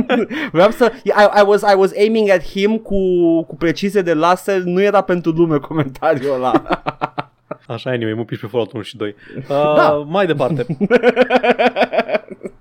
[0.53, 0.93] vreau să...
[1.05, 1.11] I,
[1.41, 2.97] I, was, I was aiming at him cu,
[3.43, 4.61] cu precizie de laser.
[4.61, 6.63] Nu era pentru lume comentariul ăla.
[7.67, 9.15] Așa, anyway, mă piși pe Fallout 1 și 2.
[9.37, 9.91] Uh, Da.
[10.07, 10.67] Mai departe.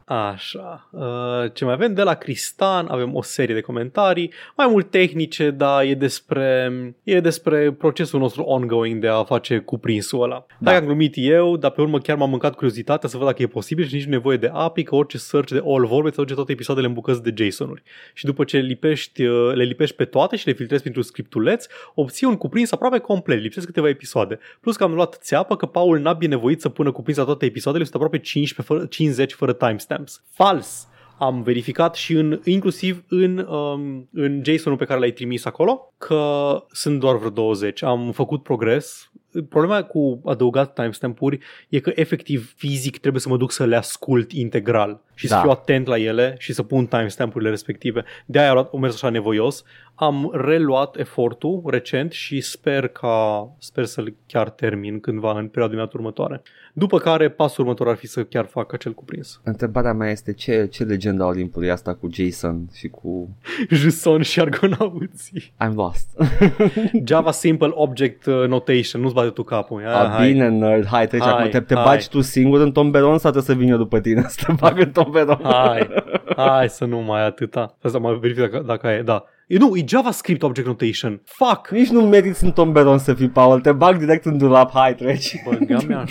[0.06, 0.90] Așa.
[0.92, 1.94] Uh, ce mai avem?
[1.94, 6.72] De la Cristan avem o serie de comentarii, mai mult tehnice, dar e despre,
[7.04, 10.46] e despre procesul nostru ongoing de a face cuprinsul ăla.
[10.48, 10.56] Da.
[10.60, 13.48] Dacă am glumit eu, dar pe urmă chiar m-am mâncat curiozitatea să văd dacă e
[13.48, 16.34] posibil și nici nu nevoie de API, că orice search de all vorbe te duce
[16.34, 17.84] toate episoadele în bucăți de JSON-uri.
[18.14, 22.28] Și după ce lipești, uh, le lipești pe toate și le filtrezi printr-un scriptuleț, obții
[22.28, 24.40] un cuprins aproape complet, lipsesc câteva episoade.
[24.60, 27.84] Plus că am luat țeapă că Paul n-a binevoit să pună cuprins la toate episoadele,
[27.84, 29.54] sunt aproape 15 fără, 50 fără
[29.96, 30.24] timestamps.
[30.32, 30.88] Fals!
[31.18, 36.64] Am verificat și în, inclusiv în, um, în JSON-ul pe care l-ai trimis acolo că
[36.72, 37.84] sunt doar vreo 20.
[37.84, 39.12] Am făcut progres.
[39.50, 44.32] Problema cu adăugat timestamp-uri e că efectiv fizic trebuie să mă duc să le ascult
[44.32, 45.42] integral și să Da.
[45.42, 48.04] fiu atent la ele și să pun timestamp-urile respective.
[48.26, 49.64] De aia am mers așa nevoios.
[49.96, 55.94] Am reluat efortul recent și sper ca sper să-l chiar termin cândva în perioada imediat
[55.94, 56.42] următoare.
[56.74, 59.42] După care pasul următor ar fi să chiar fac acel cuprins.
[59.44, 63.30] Întrebarea mea este ce, ce legenda Olimpului e asta cu Jason și cu...
[63.70, 65.54] Juson și argonauții.
[65.66, 66.18] I'm lost.
[67.08, 69.82] Java Simple Object uh, Notation, nu-ți bate tu capul.
[69.82, 70.32] Ia, A, hai.
[70.32, 71.50] bine, nerd, hai, treci Hai, acum.
[71.50, 71.84] Te, te hai.
[71.84, 74.80] bagi tu singur în tomberon sau trebuie să vin eu după tine să te bag
[74.80, 75.40] în tomberon?
[75.44, 75.88] Hai,
[76.36, 77.76] hai să nu mai atâta.
[77.82, 79.26] Asta mai verific dacă, dacă e, da.
[79.48, 81.22] E, nu, e JavaScript Object Notation.
[81.26, 81.70] Fuck!
[81.70, 83.62] Nici nu meriți în tomberon să fii, Paul.
[83.62, 84.72] Te bag direct în dulap.
[84.74, 85.36] Hai, treci.
[85.50, 86.04] Băga mea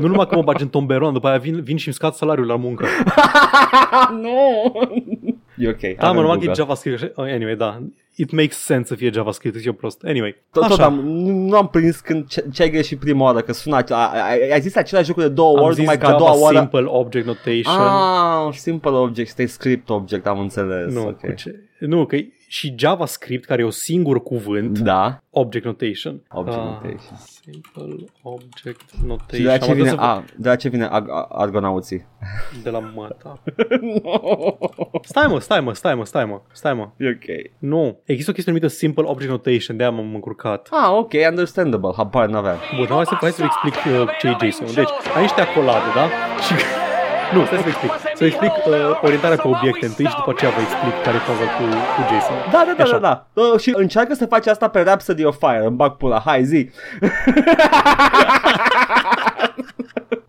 [0.00, 2.46] Nu numai că mă bagi în tomberon, după aia vin, vin și îmi scad salariul
[2.46, 2.86] la muncă.
[4.22, 4.72] nu!
[5.56, 5.80] E ok.
[5.80, 6.52] Da, mă, avem numai că e Google.
[6.54, 7.02] JavaScript.
[7.02, 7.82] așa- oh, Anyway, da.
[8.16, 10.02] It makes sense să fie JavaScript, zic eu prost.
[10.04, 10.84] Anyway, Tot, tot așa.
[10.84, 14.10] am, nu, nu am prins când ce, ce ai greșit prima oară, că sună, acela-
[14.28, 16.40] ai, ai zis același lucru de două Am ori, zis numai că a Java doua
[16.40, 16.58] oară...
[16.58, 17.74] Simple Object Notation.
[17.74, 20.94] Ah, simple object, stai script object, am înțeles.
[20.94, 21.20] nu, ok.
[21.20, 21.60] cu ce?
[21.78, 22.16] nu, că
[22.52, 25.18] și JavaScript, care e o singur cuvânt, Da.
[25.30, 26.22] Object Notation.
[26.30, 27.16] Object Ah, notation.
[27.42, 29.42] Simple Object Și Notation.
[29.42, 31.26] de la Am ce atât vine, să vă- a, de la ce vine ag- a-
[31.30, 32.06] argonauții?
[32.62, 33.42] De la măta.
[35.02, 36.88] Stai mă, stai mă, stai mă, stai mă, stai mă.
[36.96, 37.50] E ok.
[37.58, 40.68] Nu, există o chestie numită Simple Object Notation, de-aia m-am încurcat.
[40.70, 41.90] Ah, ok, understandable.
[41.96, 42.58] Habar n-aveam.
[42.76, 44.66] Bun, hai să, hai să vă explic uh, ce e JSON.
[44.74, 46.06] Deci, ai niște acolade, da?
[46.42, 46.54] Și...
[47.34, 47.90] Nu, stai să vă explic.
[48.00, 51.18] Să vă explic uh, orientarea pe obiecte întâi și după aceea vă explic care e
[51.18, 51.62] faza cu,
[51.94, 52.36] cu JSON.
[52.52, 52.98] Da, da, da, Așa.
[52.98, 53.42] da, da.
[53.42, 55.64] Uh, și încearcă să faci asta pe Rhapsody of Fire.
[55.66, 56.22] Îmi bag pula.
[56.24, 56.70] Hai, zi.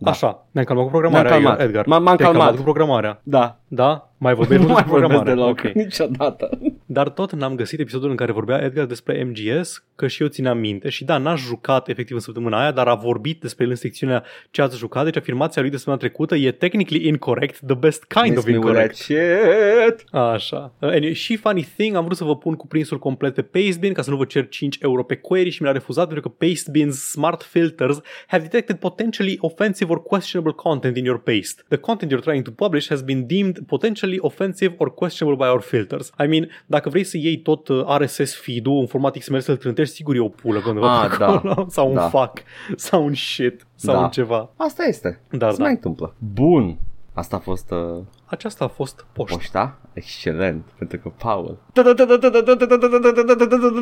[0.05, 1.59] Așa, ne-am calmat cu programarea, Ne-am calmat.
[1.61, 1.85] Edgar.
[1.85, 2.55] M-am- m-am Te-ai calmat.
[2.55, 3.19] cu programarea.
[3.23, 3.55] Da.
[3.67, 4.09] Da?
[4.23, 5.59] Mai vorbești Nu mult mai despre vorbesc programare.
[5.63, 5.75] deloc.
[5.75, 5.83] Ok.
[5.85, 6.49] Niciodată.
[6.85, 10.57] Dar tot n-am găsit episodul în care vorbea Edgar despre MGS, că și eu țineam
[10.57, 13.75] minte și da, n-a jucat efectiv în săptămâna aia, dar a vorbit despre el în
[13.75, 18.03] secțiunea ce ați jucat, deci afirmația lui de săptămâna trecută e technically incorrect, the best
[18.03, 19.95] kind of Miss me with that incorrect.
[19.97, 20.13] shit.
[20.13, 20.73] Așa.
[20.79, 24.01] Uh, Anyway, și funny thing, am vrut să vă pun cuprinsul complet pe Pastebin ca
[24.01, 26.89] să nu vă cer 5 euro pe query și mi l-a refuzat pentru că Pastebin's
[27.11, 31.63] smart filters have detected potentially offensive or questionable content in your paste.
[31.67, 35.61] The content you're trying to publish has been deemed potentially offensive or questionable by our
[35.61, 36.11] filters.
[36.23, 39.93] I mean, dacă vrei să iei tot uh, RSS feed-ul în format XML să-l trântești,
[39.95, 41.27] sigur e o pulă pe undeva Ah, pe da.
[41.27, 41.65] acolo.
[41.69, 42.01] Sau un Da.
[42.09, 42.43] fuck.
[42.75, 43.65] Sau un shit.
[43.75, 43.99] Sau Da.
[44.01, 44.49] un ceva.
[44.57, 45.21] Asta este.
[45.31, 45.63] Dar Se da.
[45.63, 46.15] mai întâmplă.
[46.33, 46.77] Bun.
[47.13, 49.35] Asta a fost uh, Aceasta a fost poșta.
[49.35, 49.79] poșta.
[49.93, 50.63] Excelent.
[50.77, 51.57] Pentru că Paul.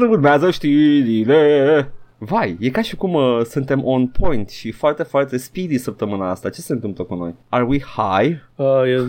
[0.10, 1.92] Urmează știrile.
[2.22, 6.50] Vai, e ca și cum uh, suntem on point și foarte, foarte speedy săptămâna asta.
[6.50, 7.36] Ce se întâmplă cu noi?
[7.50, 8.36] Are we high?
[8.56, 9.04] Uh, e,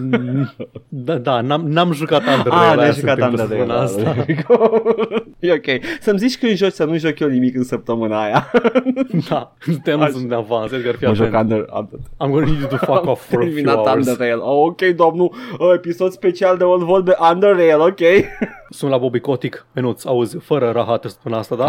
[0.89, 3.69] da, da, n-am, n-am jucat Under Ah, Rail, ne-ai aia se jucat întâmplă Under Rail,
[3.69, 4.11] săptămâna da, asta.
[4.11, 4.81] there we go.
[5.39, 5.85] E ok.
[6.01, 8.51] Să-mi zici când joci, să nu joc eu nimic în săptămâna aia.
[9.29, 11.51] Da, te anunț în avans, Edgar, fii Mă joc atent.
[11.51, 11.67] Under...
[11.73, 11.99] Under...
[11.99, 14.07] I'm gonna need you to fuck off for a few Terminat hours.
[14.07, 14.41] Under Rail.
[14.41, 15.35] Oh, ok, domnul.
[15.59, 18.01] Uh, episod special de Old World de Under Rail, ok.
[18.71, 21.65] Sunt la Bobby Kotick, menuț, auzi, fără rahat spune asta, da?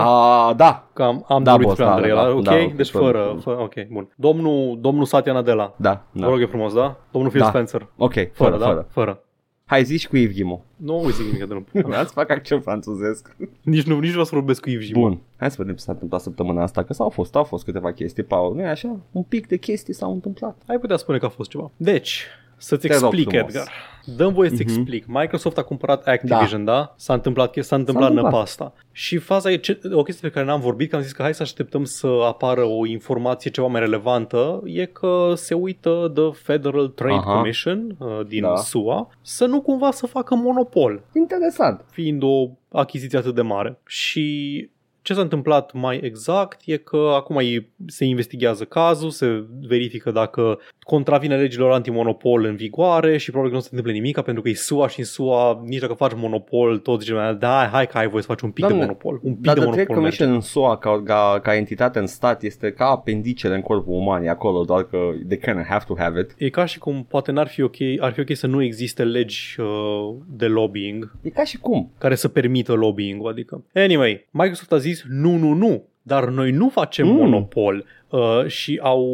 [0.48, 0.88] Ah, da.
[0.94, 2.58] Că am, am Da, vorbit boss, despre da, Under da, Rail, da, ok?
[2.60, 4.10] da, ok, deci fă- fără, fără, ok, bun.
[4.16, 6.28] Domnul, domnul Satya Nadella, Da, vă da.
[6.28, 6.98] rog e frumos, da?
[7.12, 7.48] Domnul Phil Da.
[7.48, 8.66] Spencer, Ok, fără, fără, da?
[8.66, 8.88] fără.
[8.90, 9.24] Fără.
[9.66, 10.64] Hai, zici cu Yves Gimo.
[10.76, 11.66] Nu îi zic nimic de nu.
[11.88, 13.36] Vreau să fac accent franțuzesc.
[13.62, 15.00] Nici nu, nici nu vreau să vorbesc cu Yves Gimo.
[15.02, 17.92] Bun, hai să vedem ce s-a întâmplat săptămâna asta, că s-au fost, au fost câteva
[17.92, 18.56] chestii, Paul.
[18.56, 18.96] Nu e așa?
[19.12, 20.62] Un pic de chestii s-au întâmplat.
[20.68, 21.72] Ai putea spune că a fost ceva.
[21.78, 22.26] Deci,
[22.62, 23.48] să-ți Te rog explic, frumos.
[23.54, 23.68] Edgar.
[24.16, 24.72] Dăm voie să-ți Mhm.
[24.72, 25.06] explic.
[25.08, 26.94] Microsoft a cumpărat Activision, da?
[26.98, 28.34] S-a întâmplat, s-a întâmplat întâmplat.
[28.34, 28.74] năpasta.
[28.92, 31.34] Și faza e ce, o chestie pe care n-am vorbit, că am zis că hai
[31.34, 36.88] să așteptăm să apară o informație ceva mai relevantă, e că se uită The Federal
[36.88, 37.34] Trade Aha.
[37.34, 38.56] Commission uh, din Da.
[38.56, 41.86] SUA să nu cumva să facă monopol, Interesant.
[41.92, 43.80] fiind o achiziție atât de mare.
[43.86, 44.70] Și
[45.02, 50.60] ce s-a întâmplat mai exact e că acum e- se investigează cazul, se verifică dacă
[50.80, 54.54] contravine legilor antimonopol în vigoare și probabil că nu se întâmplă nimic pentru că e
[54.54, 58.22] SUA și în SUA nici dacă faci monopol tot zice da, hai că ai voie
[58.22, 59.20] să faci un pic Doamne, de monopol.
[59.24, 60.18] Un pic Dar de The Trade monopol merge.
[60.18, 64.24] Commission în SUA ca, ca, ca entitate în stat este ca apendicele în corpul uman
[64.24, 66.34] e acolo, doar că they kind of have to have it.
[66.38, 69.56] E ca și cum poate n-ar fi ok, ar fi ok să nu existe legi
[69.60, 71.92] uh, de lobbying E ca și cum.
[71.98, 73.64] care să permită lobbying-ul, adică.
[73.74, 77.12] Anyway, Microsoft a zis nu, nu, nu, dar noi nu facem Mm.
[77.12, 77.18] mm.
[77.20, 79.06] monopol uh, și au,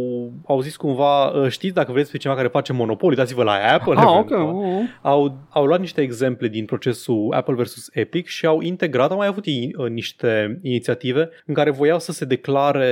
[0.46, 3.94] au zis cumva, uh, știți dacă vreți pe cineva care face monopol, uitați-vă la Apple.
[3.96, 4.32] Ah, ok.
[4.32, 4.56] eventual.
[5.02, 9.28] Au, au luat niște exemple din procesul Apple versus Epic și au integrat, au mai
[9.28, 12.88] avut ei, uh, niște inițiative în care voiau să se declare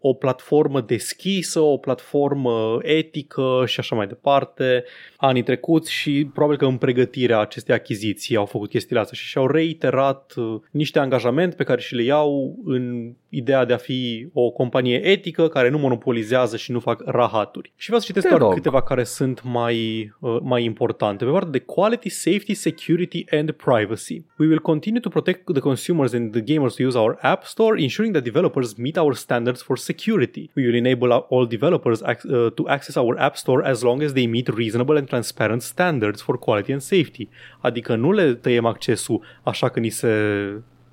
[0.00, 4.84] o platformă deschisă, o platformă etică și așa mai departe
[5.16, 9.46] anii trecuți și probabil că în pregătirea acestei achiziții au făcut chestiile astea și și-au
[9.46, 14.50] reiterat uh, niște angajamente pe care și le iau în ideea de a fi o
[14.50, 17.72] companie etică care nu monopolizează și nu fac rahaturi.
[17.76, 18.54] Și vreau să citesc Te doar rog.
[18.54, 21.24] câteva care sunt mai, uh, mai importante.
[21.24, 24.24] Pe partea de quality, safety, security and privacy.
[24.38, 27.82] We will continue to protect the consumers and the gamers who use our app store,
[27.82, 30.50] ensuring that developers meet our standards for security.
[30.56, 34.12] We will enable all developers ac- uh, to access our app store as long as
[34.12, 37.28] they meet reasonable and transparent standards for quality and safety.
[37.60, 40.08] Adică nu le tăiem accesul așa că ni se,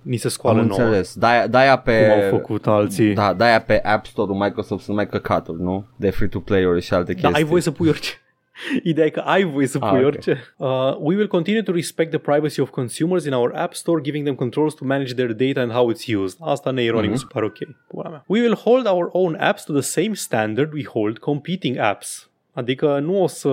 [0.01, 0.79] ni se scoală Am nouă.
[0.81, 1.13] înțeles.
[1.15, 2.07] De-aia, de-aia pe...
[2.07, 3.13] Cum au făcut alții.
[3.13, 5.85] Da, de-aia pe App Store-ul Microsoft sunt mai căcaturi, nu?
[5.95, 7.35] De free-to-play-uri și alte Da, chestii.
[7.35, 8.11] ai voie să pui orice.
[8.83, 10.05] Ideea e că ai voie să Ah, pui ok.
[10.05, 10.43] orice.
[10.57, 10.67] Uh,
[10.99, 14.35] we will continue to respect the privacy of consumers in our app store, giving them
[14.35, 16.37] controls to manage their data and how it's used.
[16.41, 17.11] Asta neironic, Mhm.
[17.11, 17.57] mi se pare ok.
[17.87, 18.23] Pula mea.
[18.27, 22.28] We will hold our own apps to the same standard we hold competing apps.
[22.53, 23.49] Adică nu o să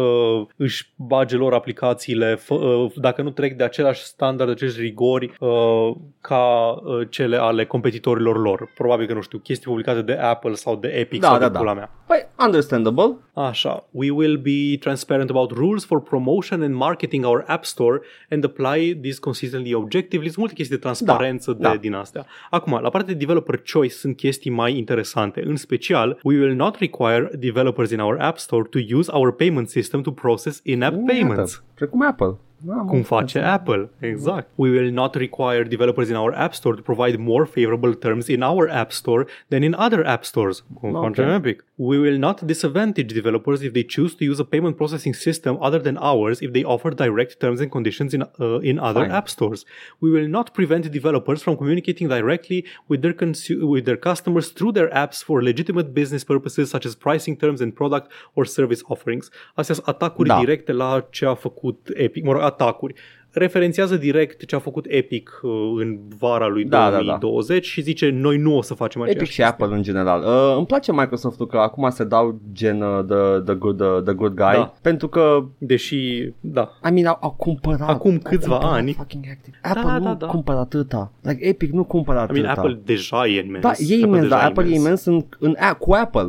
[0.56, 5.32] își bage lor aplicațiile fă, uh, dacă nu trec de același standard, de acești rigori
[5.40, 8.70] uh, ca uh, cele ale competitorilor lor.
[8.74, 11.52] Probabil că, nu știu, chestii publicate de Apple sau de Epic Da, sau da, de
[11.52, 11.58] da.
[11.58, 11.90] pula mea.
[12.06, 13.16] Păi, understandable.
[13.32, 18.44] Așa, we will be transparent about rules for promotion and marketing our app store and
[18.44, 20.26] apply this consistently objectively.
[20.26, 21.80] Sunt multe chestii de transparență Da, de, da.
[21.80, 22.26] din astea.
[22.50, 25.42] Acum, la partea de developer choice sunt chestii mai interesante.
[25.46, 29.70] În special, we will not require developers in our app store to use our payment
[29.70, 31.52] system to process in-app payments.
[31.52, 32.45] Iată, Precum Apple.
[32.58, 34.48] Da, Cum mă, face Apple, exact.
[34.54, 38.42] We will not require developers in our app store to provide more favorable terms in
[38.42, 41.14] our app store than in other app stores, cum Ok.
[41.14, 41.64] face Epic.
[41.74, 45.80] We will not disadvantage developers if they choose to use a payment processing system other
[45.82, 49.10] than ours if they offer direct terms and conditions in, uh, in other Fine.
[49.18, 49.64] app stores.
[50.02, 54.72] We will not prevent developers from communicating directly with their, consu- with their customers through
[54.72, 59.28] their apps for legitimate business purposes such as pricing terms and product or service offerings.
[59.54, 60.38] Astea sunt atacuri Da.
[60.38, 62.94] directe la ce a făcut Epic, mă rog, atacuri.
[63.30, 66.96] Referențiază direct ce a făcut Epic uh, în vara lui Da, da, da.
[67.02, 70.20] 2020 și zice noi nu o să facem aceeași Epic și Apple în general.
[70.22, 74.12] Uh, îmi place Microsoft-ul că acum se dau gen uh, the, the, good, uh, the
[74.14, 74.72] good guy Da.
[74.82, 78.92] pentru că Deși, da, I mean, au, au cumpărat Acum au câțiva cumpărat ani.
[78.92, 79.58] fucking Active.
[79.62, 80.26] Apple Da, nu da, da.
[80.26, 81.12] cumpără atâta.
[81.22, 82.40] Like Epic nu cumpără I atâta.
[82.40, 83.62] mean, Apple deja e imens.
[83.62, 86.28] da, e imens, deja dar Apple e imens în, în, a, cu Apple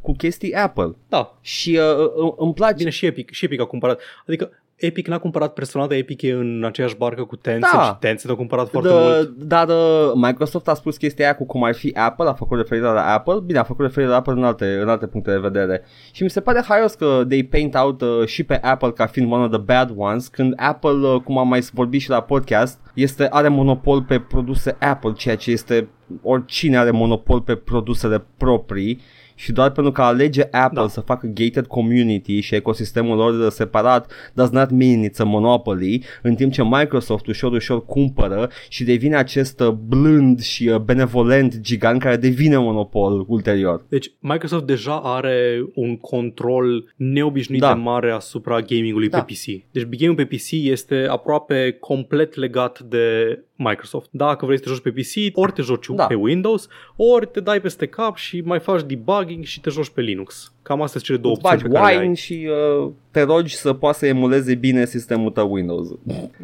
[0.00, 0.96] cu chestii Apple.
[1.08, 4.00] Da, Și uh, uh, îmi place bine și Epic, și Epic a cumpărat.
[4.26, 7.82] Adică Epic n-a cumpărat personal, dar Epic e în aceeași barcă cu Tencent Da.
[7.82, 9.28] și Tencent a cumpărat foarte The, mult.
[9.28, 12.86] Dar uh, Microsoft a spus chestia aia cu cum ar fi Apple, a făcut referire
[12.86, 15.84] la Apple, bine, a făcut referire la Apple în alte, în alte puncte de vedere.
[16.12, 19.32] Și mi se pare haios că they paint out uh, și pe Apple ca fiind
[19.32, 22.80] one of the bad ones, când Apple, uh, cum am mai vorbit și la podcast,
[22.94, 25.88] este, are monopol pe produse Apple, ceea ce este
[26.22, 29.00] oricine are monopol pe produsele proprii
[29.42, 30.88] și doar pentru că alege Apple Da.
[30.88, 36.34] să facă gated community și ecosistemul lor separat does not mean it's a monopoly, în
[36.34, 42.00] timp ce Microsoft ușor ușor cumpără și devine acest uh, blând și uh, benevolent gigant
[42.00, 43.84] care devine monopol ulterior.
[43.88, 47.74] Deci Microsoft deja are un control neobișnuit Da.
[47.74, 49.22] de mare asupra gamingului Da.
[49.22, 49.72] pe PC.
[49.72, 54.08] Deci gaming pe PC este aproape complet legat de Microsoft.
[54.10, 56.06] Dacă vrei să te joci pe PC, ori te joci Da.
[56.06, 60.00] pe Windows, ori te dai peste cap și mai faci debugging și te joci pe
[60.00, 60.52] Linux.
[60.62, 62.16] Cam astea sunt cele două Îți bagi opțiuni pe care le wine ai.
[62.16, 62.48] și
[62.84, 65.96] uh, te rogi să poată să emuleze bine sistemul tău Windows, uh,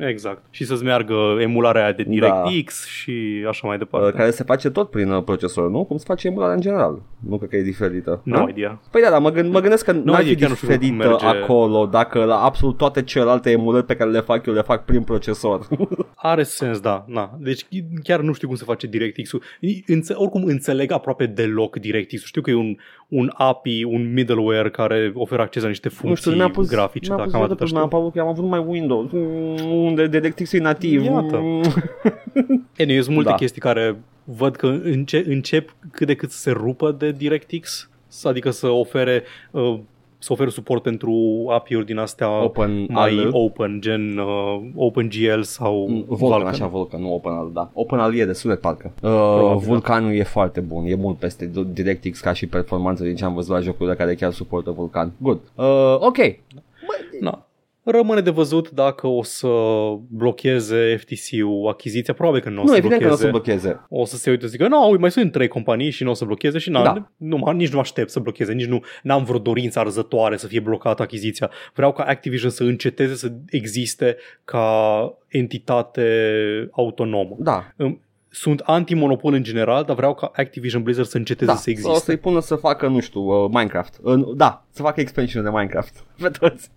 [0.08, 0.42] Exact.
[0.50, 2.10] Și să-ți meargă emularea aia de Da.
[2.10, 4.06] DirectX și așa mai departe.
[4.06, 5.84] uh, care se face tot prin uh, procesor, nu?
[5.84, 7.02] Cum se face emularea în general.
[7.28, 8.20] Nu cred că e diferită.
[8.24, 8.46] no da?
[8.48, 8.80] idea.
[8.90, 10.68] Păi da, dar mă, gând- mă gândesc că nu ar fi idee, chiar nu știu
[10.68, 11.26] cum diferită merge.
[11.26, 15.02] acolo dacă la absolut toate celelalte emulări pe care le fac eu le fac prin
[15.02, 15.68] procesor.
[16.14, 17.04] Are sens, da.
[17.08, 17.38] Na.
[17.40, 17.66] Deci
[18.02, 19.42] chiar nu știu cum se face DirectX-ul.
[19.86, 22.26] Înțe- oricum înțeleg aproape deloc DirectX-ul.
[22.26, 22.76] Știu că e un,
[23.08, 27.06] un API, un middleware care oferă acces la niște nu funcții știu, mi-a pus, grafice.
[27.08, 27.96] mi-a Da, pus cam de atâta pe mi-a știu.
[27.96, 31.04] apărut că am avut numai Windows, mm, unde DirectX e nativ.
[31.04, 31.38] Iată.
[31.42, 31.62] Mm.
[32.78, 33.34] Anyway, sunt multe Da.
[33.34, 37.90] chestii care văd că înce- încep cât de cât să se rupă de DirectX,
[38.22, 39.78] adică să ofere uh,
[40.20, 41.12] să ofere suport pentru
[41.50, 43.28] API-uri din astea Open mai AL.
[43.32, 46.46] open, gen uh, OpenGL sau Mm, Vulcan, Vulkan.
[46.46, 47.70] așa Vulcan, nu OpenAL, da.
[47.72, 48.90] OpenAL e de sunet parcă.
[48.94, 49.00] Uh,
[49.36, 53.34] Probabil, Vulcanul e foarte bun, e mult peste DirectX ca și performanță din ce am
[53.34, 55.12] văzut la jocurile care chiar suportă Vulcan.
[55.18, 55.40] Good.
[55.54, 56.16] Uh, ok.
[57.20, 57.46] Na.
[57.90, 59.48] Rămâne de văzut dacă o să
[60.08, 62.14] blocheze FTC-ul achiziția.
[62.14, 63.58] Probabil că nu o Nu, să evident că nu o să blocheze.
[63.68, 63.86] blocheze.
[63.88, 66.24] o să se uite să zică, nu, mai sunt trei companii și nu o să
[66.24, 67.10] blocheze și na, Da.
[67.16, 70.60] nu, mă- nici nu aștept să blocheze, nici nu am vreo dorință arzătoare să fie
[70.60, 71.50] blocată achiziția.
[71.74, 77.36] Vreau ca Activision să înceteze să existe ca entitate autonomă.
[77.38, 77.74] Da.
[78.30, 81.98] Sunt anti-monopol în general, dar vreau ca Activision Blizzard să înceteze Da, să o existe.
[81.98, 83.98] să-i pună să facă, nu știu, uh, Minecraft.
[84.02, 86.04] Uh, da, să facă expansion de Minecraft.
[86.22, 86.70] Pe toți.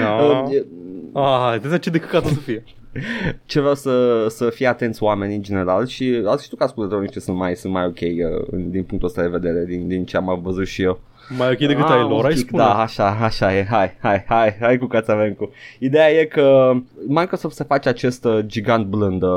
[0.00, 0.14] Da.
[0.14, 0.66] Uh, e-
[1.12, 2.64] Ah, de ce de căcat o să fie.
[3.46, 7.22] ce vreau să, să fie atenți oamenii în general și ați știu că ascultătorii noștri
[7.22, 10.40] sunt mai, sunt mai ok uh, din punctul ăsta de vedere, din, din ce am
[10.42, 11.00] văzut și eu.
[11.28, 12.62] Mai ok decât Ah, ai un lor, ai pic, spune.
[12.62, 15.50] Da, așa, așa e, hai, hai, hai, hai cu cațavencu.
[15.78, 16.72] Ideea e că
[17.06, 19.30] Microsoft se face acest uh, gigant blând, uh,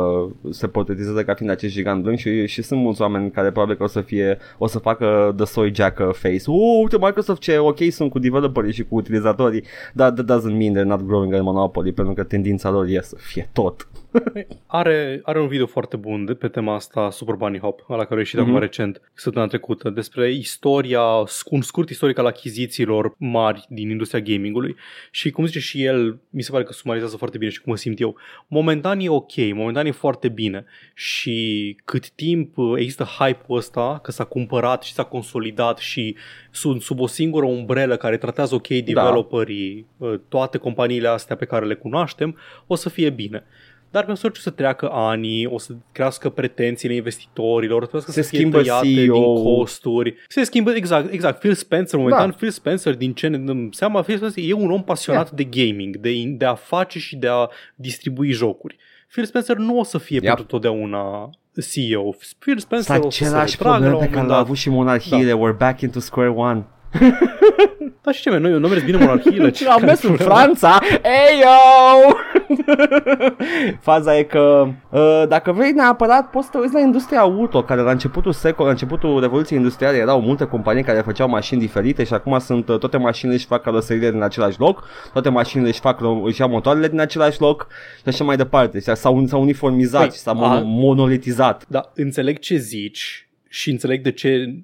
[0.49, 3.83] se portretizează ca fiind acest gigant blând și, și sunt mulți oameni care probabil că
[3.83, 6.43] o să fie, o să facă the soy jack uh, face.
[6.45, 10.75] Uh, uite Microsoft ce ok sunt cu developerii și cu utilizatorii, dar that doesn't mean
[10.75, 13.87] they're not growing a monopoly, pentru că tendința lor e să fie tot.
[14.67, 18.15] Are, are un video foarte bun de pe tema asta, Super Bunny Hop, la care
[18.15, 18.41] a ieșit mm-hmm.
[18.41, 21.01] acum recent, săptămâna trecută, despre istoria,
[21.45, 24.75] un scurt istoric al achizițiilor mari din industria gamingului
[25.11, 27.77] și cum zice și el, mi se pare că sumarizează foarte bine și cum mă
[27.77, 28.15] simt eu.
[28.47, 34.23] Momentan e ok, momentan e foarte bine și cât timp există hype-ul ăsta, că s-a
[34.23, 36.15] cumpărat și s-a consolidat și
[36.51, 40.21] sunt sub o singură umbrelă care tratează ok developerii, da.
[40.29, 43.43] toate companiile astea pe care le cunoaștem, o să fie bine
[43.91, 48.21] dar pe măsură ce să treacă ani, o să crească pretențiile investitorilor, o să se
[48.21, 49.13] să schimbă fie tăiate CEO.
[49.13, 50.15] din costuri.
[50.27, 51.39] Se schimbă, exact, exact.
[51.39, 52.35] Phil Spencer, momentan, da.
[52.35, 55.49] Phil Spencer, din ce ne dăm seama, Phil Spencer e un om pasionat yeah.
[55.49, 58.77] de gaming, de, de a face și de a distribui jocuri.
[59.11, 60.25] Phil Spencer nu o să fie yep.
[60.25, 61.29] pentru totdeauna
[61.61, 62.15] CEO.
[62.39, 65.31] Phil Spencer o să se retragă la pe care l-a avut și monarhiile.
[65.31, 65.37] Da.
[65.37, 66.65] We're back into square one.
[68.03, 69.51] da, și ce, noi nu mers bine monarhiile.
[69.75, 70.79] Am mers în Franța.
[71.01, 72.15] Eyo!
[73.87, 77.81] Faza e că uh, dacă vrei neapărat poți să te uiți la industria auto, care
[77.81, 82.13] la începutul secol, la începutul Revoluției Industriale erau multe companii care făceau mașini diferite și
[82.13, 85.99] acum sunt uh, toate mașinile își fac caroseriile din același loc, toate mașinile își fac
[86.23, 88.79] își iau motoarele din același loc și așa mai departe.
[88.79, 90.59] S-au, s-au uniformizat păi, și s-au a...
[90.59, 91.65] monolitizat.
[91.67, 94.55] Da, înțeleg ce zici și înțeleg de ce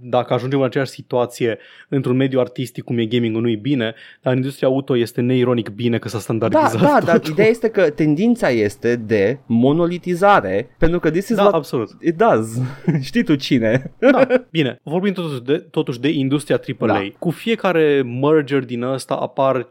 [0.00, 1.58] dacă ajungem în aceeași situație
[1.88, 5.68] într-un mediu artistic cum e gaming nu e bine, dar în industria auto este neironic
[5.68, 10.98] bine că s-a standardizat Da, da, dar ideea este că tendința este de monolitizare, pentru
[10.98, 11.90] că this is da, what absolut.
[12.00, 12.60] it does.
[13.08, 13.92] Știi tu cine.
[13.98, 14.80] Da, bine.
[14.82, 16.98] Vorbim totuși de, totuși de industria AAA.
[16.98, 17.08] Da.
[17.18, 19.68] Cu fiecare merger din ăsta apar 5-6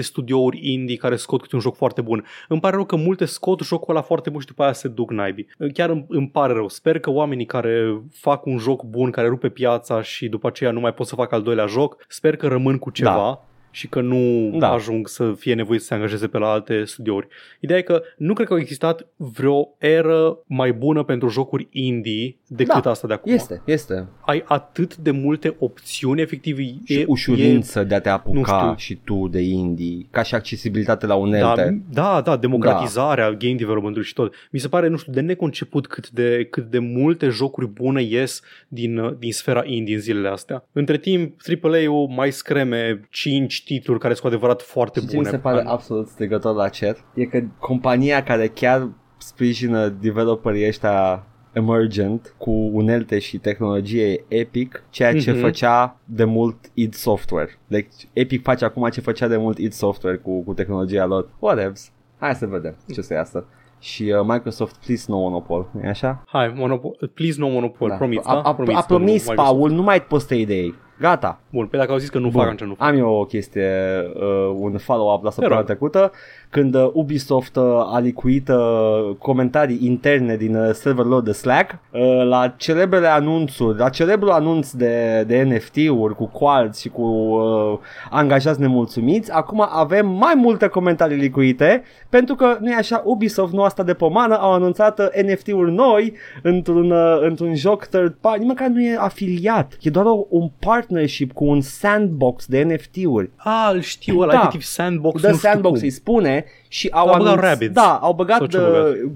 [0.00, 2.24] studiouri indie care scot câte un joc foarte bun.
[2.48, 5.10] Îmi pare rău că multe scot jocul ăla foarte bun și după aia se duc
[5.10, 5.46] naibii.
[5.72, 6.68] Chiar îmi, îmi pare rău.
[6.68, 10.80] Sper că oamenii care fac un joc bun care rupe piața și după aceea nu
[10.80, 12.04] mai pot să fac al doilea joc.
[12.08, 13.10] Sper că rămân cu ceva.
[13.10, 14.72] Da și că nu da.
[14.72, 17.26] ajung să fie nevoit să se angajeze pe la alte studiouri.
[17.60, 22.36] Ideea e că nu cred că a existat vreo eră mai bună pentru jocuri indie
[22.46, 23.32] decât da, asta de acum.
[23.32, 24.08] Este, este.
[24.20, 26.56] Ai atât de multe opțiuni, efectiv.
[26.56, 31.06] Și e, ușurință e, de a te apuca și tu de indie, ca și accesibilitate
[31.06, 31.82] la unelte.
[31.92, 33.36] Da, da, da democratizarea da.
[33.36, 34.34] game development-ului și tot.
[34.50, 38.42] Mi se pare, nu știu, de neconceput cât de, cât de multe jocuri bune ies
[38.68, 40.64] din, din sfera indie în zilele astea.
[40.72, 45.18] Între timp, AAA-ul mai screme 5 știtluri care sunt cu adevărat foarte și bune.
[45.18, 45.66] Ce mi se pare an...
[45.66, 48.88] absolut strigător la cer e că compania care chiar
[49.18, 55.40] sprijină developerii ăștia emergent cu unelte și tehnologie Epic, ceea ce mm-hmm.
[55.40, 57.58] făcea de mult id Software.
[57.66, 61.28] Deci Epic face acum ce făcea de mult id Software cu, cu tehnologia lor.
[61.38, 61.90] Whatevs.
[62.18, 63.44] Hai să vedem ce se iasă
[63.78, 66.22] și uh, Microsoft please no monopol, e așa?
[66.26, 67.94] Hai, monopol, please no monopol, da.
[67.94, 68.30] promis, da?
[68.32, 70.74] A, a, promis, a promis Paul, nu mai poți să idei.
[70.98, 71.40] Gata.
[71.50, 72.40] Bun, pe dacă au zis că nu Bun.
[72.40, 72.88] fac, atunci nu fac.
[72.88, 73.70] Am eu o chestie,
[74.14, 76.12] uh, un follow-up la săptămâna trecută
[76.50, 82.00] când uh, Ubisoft uh, a licuit uh, comentarii interne din uh, serverul de Slack uh,
[82.24, 87.78] la celebrele anunțuri, la celebrul anunț de, de NFT-uri cu quartz și cu uh,
[88.10, 89.32] angajați nemulțumiți.
[89.32, 93.94] Acum avem mai multe comentarii licuite pentru că nu e așa, Ubisoft nu asta de
[93.94, 98.82] pomană, au anunțat uh, NFT-uri noi într-un, uh, într-un joc third party, nimeni care nu
[98.82, 100.50] e afiliat, e doar o, un
[100.84, 103.30] partnership cu un sandbox de NFT-uri.
[103.36, 104.38] Ah, îl știu, ăla da.
[104.38, 107.72] efectiv sandbox, The nu sandbox îi spune și au, au băgat Rabbids.
[107.72, 108.60] Da, au băgat, uh,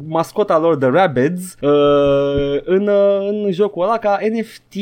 [0.08, 4.74] mascota lor de Rabbids uh, în, uh, în jocul ăla ca NFT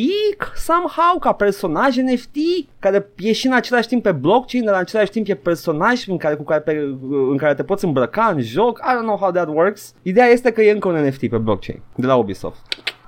[0.54, 2.36] somehow, ca personaj NFT
[2.78, 6.16] care e și în același timp pe blockchain, dar în același timp e personaj în
[6.16, 6.96] care, cu care, pe,
[7.30, 8.78] în care te poți îmbrăca în joc.
[8.78, 9.94] I don't know how that works.
[10.02, 12.60] Ideea este că e încă un NFT pe blockchain de la Ubisoft.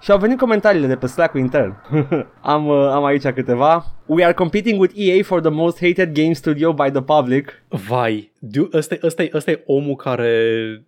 [0.08, 1.74] Și au venit comentariile de pe Slack-ul intern.
[2.40, 3.84] am, uh, am aici câteva.
[4.06, 7.62] We are competing with EA for the most hated game studio by the public.
[7.68, 8.32] Vai,
[8.72, 10.42] ăsta, ăsta, ăsta e omul care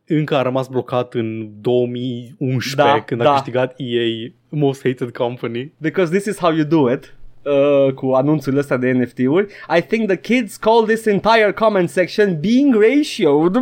[0.07, 3.31] încă a rămas blocat în 2011 da, când da.
[3.31, 5.73] a câștigat EA Most Hated Company.
[5.77, 9.47] Because this is how you do it uh, cu anunțurile astea de NFT-uri.
[9.77, 13.57] I think the kids call this entire comment section being ratioed.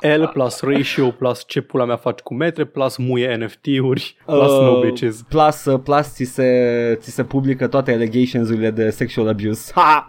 [0.20, 4.62] L plus ratio plus ce pula mea faci cu metre plus muie NFT-uri plus uh,
[4.62, 5.22] no bitches.
[5.28, 9.72] Plus, uh, plus ți se, ți se publică toate allegations-urile de sexual abuse.
[9.74, 10.06] Ha!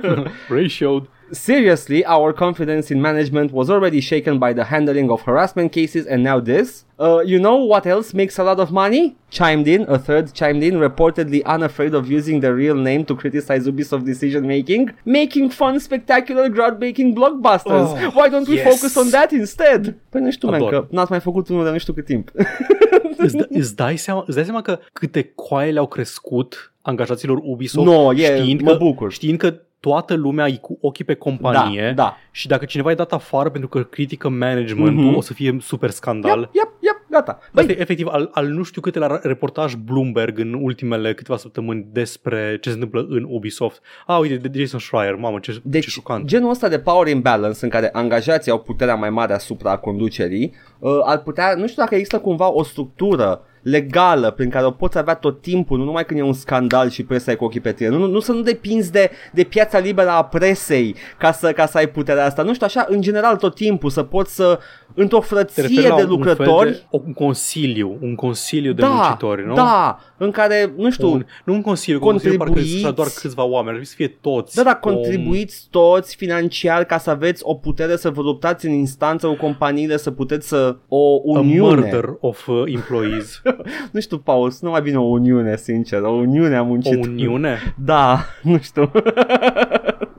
[0.48, 1.08] ratioed.
[1.32, 6.22] Seriously, our confidence in management was already shaken by the handling of harassment cases, and
[6.22, 6.84] now this.
[6.98, 9.16] Uh, you know what else makes a lot of money?
[9.30, 13.66] Chimed in, a third chimed in, reportedly unafraid of using their real name to criticize
[13.66, 17.88] Ubisoft decision making, making fun, spectacular, groundbreaking blockbusters.
[17.90, 18.66] Oh, Why don't we yes.
[18.68, 19.94] focus on that instead?
[20.08, 22.30] Păi nu știu, man, că n-ați mai făcut unul de nu știu cât timp.
[23.16, 28.12] îți, îți, dai seama, îți dai seama că câte coaie le-au crescut angajaților Ubisoft no,
[28.12, 29.12] yeah, știind, mă că, bucur.
[29.12, 32.16] știind că toată lumea e cu ochii pe companie Da, da.
[32.30, 35.16] și dacă cineva e dat afară pentru că critică managementul, Mhm.
[35.16, 36.38] o să fie super scandal.
[36.38, 37.38] Yep, yep, yep, gata.
[37.52, 41.36] Băi, Asta e efectiv al, al nu știu câte la reportaj Bloomberg în ultimele câteva
[41.38, 43.82] săptămâni despre ce se întâmplă în Ubisoft.
[44.06, 46.24] Ah, uite, de Jason Schreier, mamă, ce, ce Deci, șocant.
[46.24, 50.90] genul ăsta de power imbalance în care angajații au puterea mai mare asupra conducerii, uh,
[51.04, 55.14] ar putea, nu știu dacă există cumva o structură legală prin care o poți avea
[55.14, 57.88] tot timpul, nu numai când e un scandal și presa e cu ochii pe tine.
[57.88, 61.66] Nu, nu, nu să nu depinzi de, de piața liberă a presei ca să, ca
[61.66, 62.42] să ai puterea asta.
[62.42, 64.58] Nu știu, așa, în general tot timpul să poți să,
[64.94, 68.80] într-o Te frăție referi la de un lucrători, fel de, un consiliu, un consiliu de
[68.82, 69.54] da, muncitori, nu?
[69.54, 73.08] da, în care, nu știu, Un, nu un consiliu, un consiliu parcă contribuiți- sunt doar
[73.20, 74.54] câțiva oameni, ar trebui să fie toți.
[74.56, 78.72] Da, da, Om- contribuiți toți financiar ca să aveți o putere să vă luptați în
[78.72, 81.74] instanță cu companiile, să puteți să o A uniune.
[81.74, 83.42] murder of uh, employees.
[83.92, 87.04] Nu știu, Paul, nu mai bine o uniune, sincer, o uniune a o muncit.
[87.06, 87.74] uniune?
[87.84, 88.90] Da, nu știu.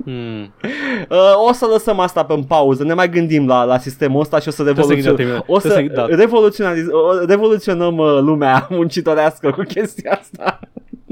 [0.05, 0.53] Hmm.
[1.09, 4.39] Uh, o să lăsăm asta pe în pauză, ne mai gândim la, la sistemul ăsta
[4.39, 6.15] și o să Trebuie să revoluționăm, gândim, o să trebuie să- da.
[6.23, 10.59] revoluționaliz- o- revoluționăm uh, lumea muncitorească cu chestia asta.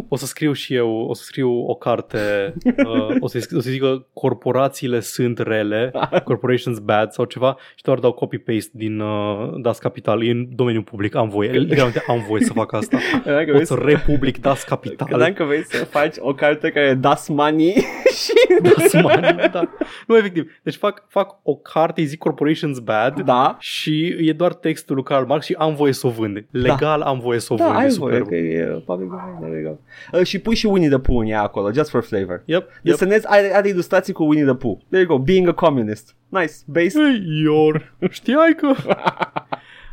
[0.09, 3.69] O să scriu și eu, o să scriu o carte, uh, o, să, o să
[3.69, 5.91] zic că corporațiile sunt rele,
[6.23, 10.83] corporations bad sau ceva și doar dau copy-paste din uh, Das Capital, e în domeniul
[10.83, 12.97] public, am voie, literalmente am voie să fac asta.
[13.23, 15.07] Credeam că Pot vrei să să, republic Das Capital.
[15.07, 17.73] credeam că vrei să faci o carte care e Das Money
[18.23, 18.61] și...
[18.61, 19.69] Das Money, da.
[20.07, 20.59] Nu, efectiv.
[20.63, 25.03] Deci fac, fac o carte, îi zic Corporations Bad Da, și e doar textul lui
[25.03, 26.45] Karl Marx și am voie să o vând.
[26.51, 28.27] Legal am voie să o da, vând, e ai voie, superb.
[28.27, 29.79] că e uh, public domain, there you go.
[30.11, 32.43] Uh, și pui și Winnie the Pooh în ea acolo, just for flavor.
[32.45, 32.69] Yep, yep.
[32.81, 34.77] Desenezi, are, are ilustrații cu Winnie the Pooh.
[34.89, 36.15] There you go, being a communist.
[36.29, 37.01] Nice, based.
[37.01, 38.73] Ei, Ior, știai că...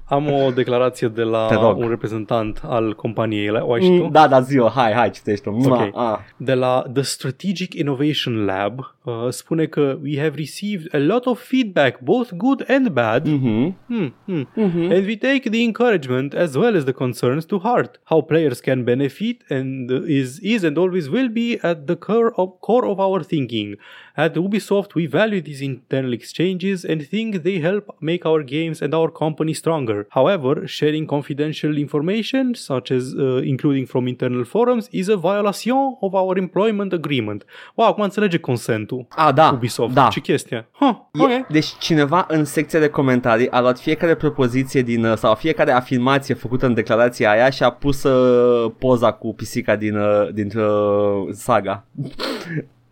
[0.06, 1.78] Am o declarație de la Te rog.
[1.78, 4.04] un reprezentant al companiei, o ai și tu?
[4.04, 5.52] Mm, da, da, zi hai, hai, citește-o.
[5.52, 5.90] Mua, Ok.
[5.96, 6.18] ah.
[6.36, 11.40] De la The Strategic Innovation Lab uh, spune că we have received a lot of
[11.42, 13.26] feedback, both good and bad.
[13.26, 13.76] Mhm.
[13.86, 14.46] Hmm, hmm.
[14.54, 14.90] Mhm.
[14.92, 18.00] And we take the encouragement as well as the concerns to heart.
[18.04, 22.48] How players can benefit and is is and always will be at the core of,
[22.60, 23.76] core of our thinking.
[24.16, 28.94] At Ubisoft, we value these internal exchanges and think they help make our games and
[28.94, 30.06] our company stronger.
[30.08, 36.14] However, sharing confidential information, such as uh, including from internal forums, is a violation of
[36.14, 37.44] our employment agreement.
[37.74, 39.06] Wow, acum înțelege consentul.
[39.16, 39.94] Ah, da, Ubisoft.
[39.94, 40.08] da.
[40.10, 40.68] Ce chestie?
[40.72, 41.46] Huh, E- ok.
[41.46, 46.34] Deci cineva în secția de comentarii a luat fiecare propoziție din uh, sau fiecare afirmație
[46.34, 51.28] făcută în declarația aia și a pus uh, poza cu pisica din uh, din uh,
[51.32, 51.84] saga.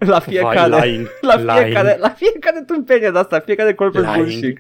[0.07, 2.00] La fiecare, Vai, lying, la fiecare, lying.
[2.00, 4.24] la fiecare tâmpenie de asta, fiecare corporate Lying.
[4.40, 4.59] bullshit.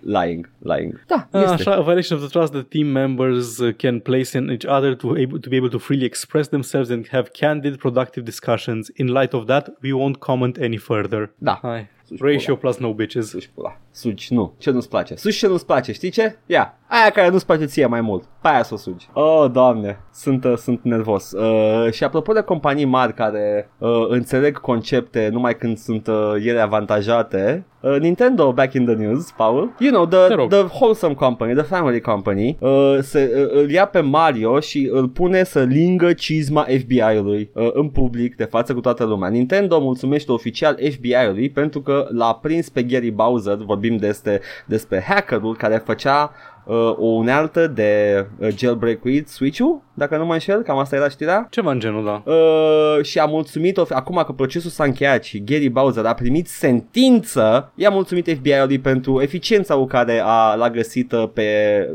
[0.00, 1.00] Lying, lying.
[1.06, 1.52] Da, Ah, este.
[1.54, 4.94] Așa, a violation of the trust that team members uh, can place in each other
[4.96, 8.90] to, able, to be able to freely express themselves and have candid, productive discussions.
[8.96, 11.30] In light of that, we won't comment any further.
[11.42, 11.54] Da.
[11.62, 11.88] Hai.
[12.06, 13.28] Suci Ratio plus no bitches.
[13.28, 13.80] Suci pula.
[13.90, 14.54] Suci, nu.
[14.58, 15.16] Ce nu-ți place?
[15.16, 16.38] Suci ce nu-ți place, știi ce?
[16.46, 16.78] Ia.
[16.86, 18.24] Aia care nu-ți place ție mai mult.
[18.42, 19.08] Pe aia să o sugi.
[19.12, 20.00] Oh, doamne.
[20.12, 21.32] Sunt, uh, sunt nervos.
[21.32, 26.60] Uh, și apropo de companii mari care uh, înțeleg concepte numai când sunt uh, ele
[26.60, 29.72] avantajate, uh, Nintendo back in the news, Paul.
[29.78, 30.50] You know, Te the, rog.
[30.50, 35.08] the wholesome company, the family company, uh, se, uh, îl ia pe Mario și îl
[35.08, 39.28] pune să lingă cizma FBI-ului uh, în public, de față cu toată lumea.
[39.28, 45.56] Nintendo mulțumește oficial FBI-ului pentru că l-a prins pe Gary Bowser, vorbim despre, despre hackerul
[45.56, 46.32] care făcea
[46.64, 51.46] uh, o unealtă de uh, jailbreak-uit Switch-ul, dacă nu mă înșel, cam asta era știrea.
[51.50, 52.32] Ceva în genul, da.
[52.32, 57.72] Uh, și a mulțumit acum că procesul s-a încheiat și Gary Bowser a primit sentință,
[57.74, 61.44] i-a mulțumit FBI-ului pentru eficiența cu care a, l-a găsit uh, pe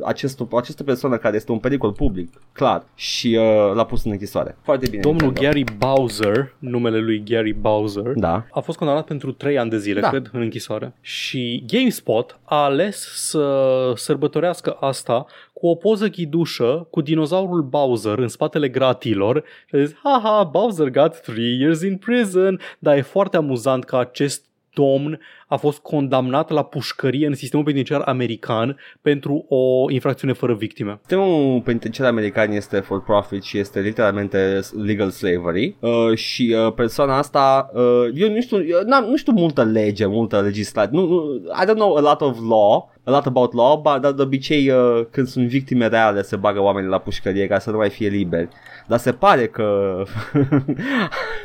[0.04, 4.58] acest, această persoană care este un pericol public, clar, și uh, l-a pus în închisoare.
[4.62, 5.02] Foarte bine.
[5.02, 5.50] Domnul Nintendo.
[5.50, 8.46] Gary Bowser, numele lui Gary Bowser, Da.
[8.52, 10.10] a fost condamnat pentru 3 ani de zile, Da.
[10.10, 10.94] cred, în închisoare.
[11.02, 18.28] Și GameSpot a ales să sărbătorească asta cu o poză ghidușă cu dinozaurul Bowser în
[18.28, 23.38] spatele gratilor și a zis, haha, Bowser got 3 years in prison, dar e foarte
[23.38, 29.92] amuzant că acest domn a fost condamnat la pușcărie în sistemul penitenciar american pentru o
[29.92, 30.98] infracțiune fără victime.
[31.00, 37.18] Sistemul penitenciar american este for profit și este literalmente legal slavery uh, și uh, persoana
[37.18, 41.42] asta, uh, eu nu știu, eu n-am, nu știu multă lege, multă legislație, nu, nu,
[41.62, 44.70] I don't know a lot of law, a lot about law, but dar de obicei
[44.70, 48.08] uh, când sunt victime reale se bagă oamenii la pușcărie ca să nu mai fie
[48.08, 48.48] liberi.
[48.88, 49.98] Dar se pare că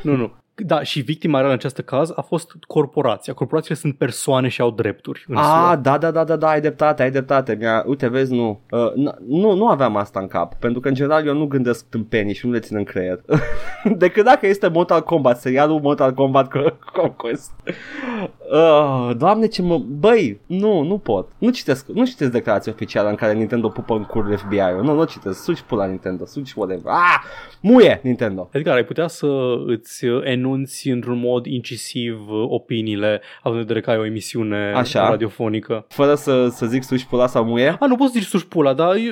[0.03, 0.33] Nu, nu.
[0.57, 3.33] Da, și victima reală în acest caz a fost corporația.
[3.33, 5.25] Corporațiile sunt persoane și au drepturi.
[5.29, 5.77] În Ah, SUA.
[5.77, 7.55] da, da, da, da, da, ai dreptate, ai dreptate.
[7.59, 8.61] Mi-a, uite, vezi, nu.
[8.71, 11.89] Uh, n- nu, nu aveam asta în cap, pentru că în general eu nu gândesc
[11.89, 13.21] tâmpenii și nu le țin în creier.
[13.97, 16.49] Decât dacă este Mortal Kombat, serialul Mortal Kombat
[16.93, 17.51] Conquest.
[18.53, 19.79] Uh, doamne, ce mă...
[19.79, 21.29] Băi, nu, nu pot.
[21.39, 24.83] Nu citesc, nu citesc declarația oficială în care Nintendo pupă în cur FBI-ul.
[24.83, 25.43] Nu, nu citesc.
[25.43, 26.93] Suci pula Nintendo, suci whatever.
[26.93, 27.23] Ah,
[27.61, 28.49] muie Nintendo.
[28.53, 29.27] Edgar, ai putea să
[29.67, 30.05] îți
[30.45, 35.09] enunți într-un mod incisiv opiniile, având în vedere că ai o emisiune Așa.
[35.09, 35.87] radiofonică.
[35.89, 37.77] Fără să, să zic suci pula sau muie.
[37.81, 39.11] A, nu poți să zici suși pula, dar e,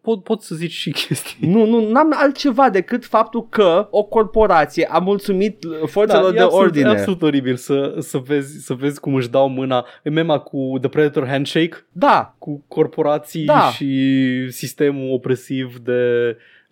[0.00, 1.48] pot, pot să zici și chestii.
[1.48, 6.64] Nu, nu, n-am altceva decât faptul că o corporație a mulțumit forțelor e de absolut,
[6.64, 6.88] ordine.
[6.88, 10.76] E absolut oribil să, să, vezi, să vezi cum își dau mâna în mema cu
[10.80, 13.70] The Predator Handshake, Da, cu corporații Da.
[13.74, 16.00] și sistemul opresiv de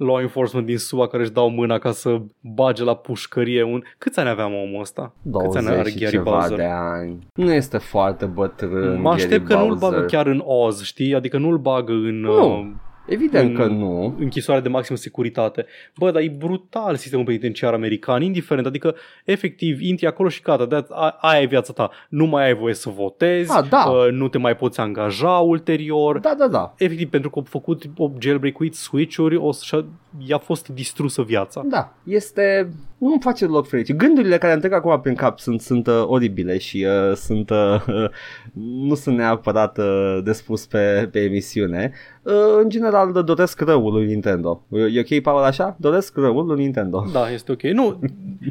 [0.04, 3.82] law enforcement din SUA care își dau mâna ca să bage la pușcărie un...
[3.98, 5.14] Câți ani aveam omul ăsta?
[5.42, 6.56] Câți ani 20 și Gary ceva Bowser?
[6.56, 7.18] de ani.
[7.34, 10.16] Nu este foarte bătrân Mă aștept Gary că nu-l bagă Bowser.
[10.16, 11.14] chiar în Oz, știi?
[11.14, 12.20] Adică nu-l bagă în...
[12.20, 12.58] Nu.
[12.58, 12.66] Uh,
[13.06, 14.14] Evident în- că nu.
[14.18, 15.66] închisoare de maximă securitate.
[15.98, 18.94] Bă, dar e brutal sistemul penitenciar american, indiferent, adică
[19.24, 20.86] efectiv intri acolo și gata, de
[21.20, 21.90] aia e viața ta.
[22.08, 23.84] Nu mai ai voie să votezi, Ah, da.
[23.90, 26.18] uh, nu te mai poți angaja ulterior.
[26.18, 26.74] Da, da, da.
[26.78, 29.84] Efectiv, pentru că au făcut o jailbreak-uit switch-uri, o să
[30.26, 31.62] i-a fost distrusă viața.
[31.64, 32.68] Da, este...
[32.98, 33.96] Nu-mi face deloc fericit.
[33.96, 37.84] Gândurile care îmi trec acum prin cap sunt, sunt uh, oribile și uh, sunt, uh,
[38.88, 41.92] nu sunt neapărat uh, de spus pe, pe emisiune.
[42.22, 44.62] Uh, în general, doresc răul lui Nintendo.
[44.92, 45.76] E ok, Paul, așa?
[45.78, 47.04] Doresc răul lui Nintendo.
[47.12, 47.62] Da, este ok.
[47.62, 47.98] Nu,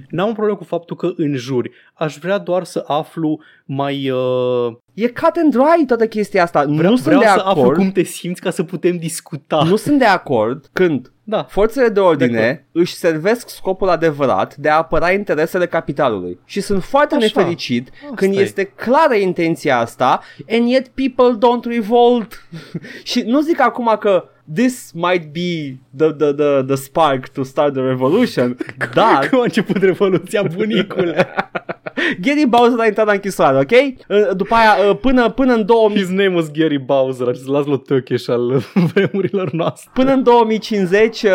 [0.10, 1.72] n-am un problem cu faptul că înjuri.
[1.94, 3.40] Aș vrea doar să aflu
[3.76, 4.10] mai...
[4.10, 6.64] Uh, E cut and dry toată chestia asta.
[6.68, 7.76] vreau, nu sunt vreau de să aflu acord.
[7.78, 9.64] cum te simți ca să putem discuta.
[9.64, 11.44] Nu sunt de acord când Da.
[11.44, 12.64] Forțele de De ordine acord.
[12.72, 16.40] își servesc scopul adevărat de a apăra interesele capitalului.
[16.46, 17.24] Și sunt foarte Așa.
[17.26, 18.40] nefericit Asta când e.
[18.42, 22.48] este clară intenția asta and yet people don't revolt.
[23.04, 24.24] și nu zic acum că
[24.54, 28.58] this might be the, the, the, the spark to start the revolution,
[28.94, 31.28] dar Cum a început revoluția, bunicule?
[32.22, 33.72] Gary Bowser a intrat la închisoare, ok?
[33.72, 37.78] Uh, După aia, uh, până, până în 2000 His name was Gary Bowser, acest Laszlo
[37.78, 39.90] Tökes al vremurilor noastre.
[39.94, 41.32] Până în 2050 uh,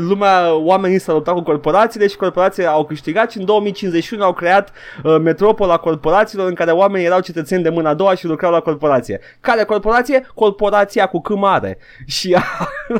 [0.00, 4.72] lumea, oamenii s-au luptat cu corporațiile și corporațiile au câștigat și în 2051 au creat
[5.04, 8.60] uh, metropola corporațiilor în care oamenii erau cetățeni de mâna a doua și lucrau la
[8.60, 9.20] corporație.
[9.40, 10.26] Care corporație?
[10.34, 11.78] Corporația cu C mare.
[12.06, 12.36] Și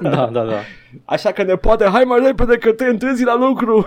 [0.02, 0.58] Da, da, da.
[1.04, 3.86] așa că ne poate, hai mai repede că te întârzi la lucru.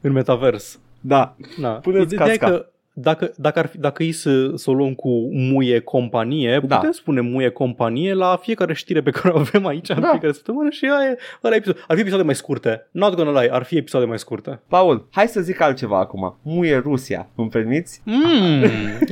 [0.00, 0.78] În metavers.
[1.00, 1.34] da.
[1.60, 1.68] Da.
[1.68, 2.56] Puneți Ideea e casca.
[2.56, 6.76] că dacă, dacă, ar fi, dacă e să, să o luăm cu muie companie, Da.
[6.76, 10.08] putem spune muie companie la fiecare știre pe care o avem aici în Da.
[10.08, 11.84] fiecare săptămână și aia e, ăla e episod.
[11.88, 12.88] Ar fi episoade mai scurte.
[12.90, 14.60] Not gonna lie, ar fi episoade mai scurte.
[14.68, 16.38] Paul, hai să zic altceva acum.
[16.42, 18.00] Muie Rusia, îmi permiți?
[18.04, 18.62] Mm,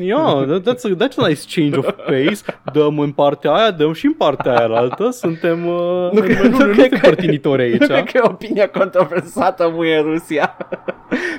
[0.01, 2.61] yeah, that- that's, a, that's a nice change of pace.
[2.73, 5.11] Dăm în partea aia, dăm și în partea aia altă.
[5.11, 7.81] Suntem uh, Nu nu, cred- nu, nu nu, nu cred suntem că- părtinitori aici.
[7.81, 10.57] Nu cred că e opinia controversată muie Rusia.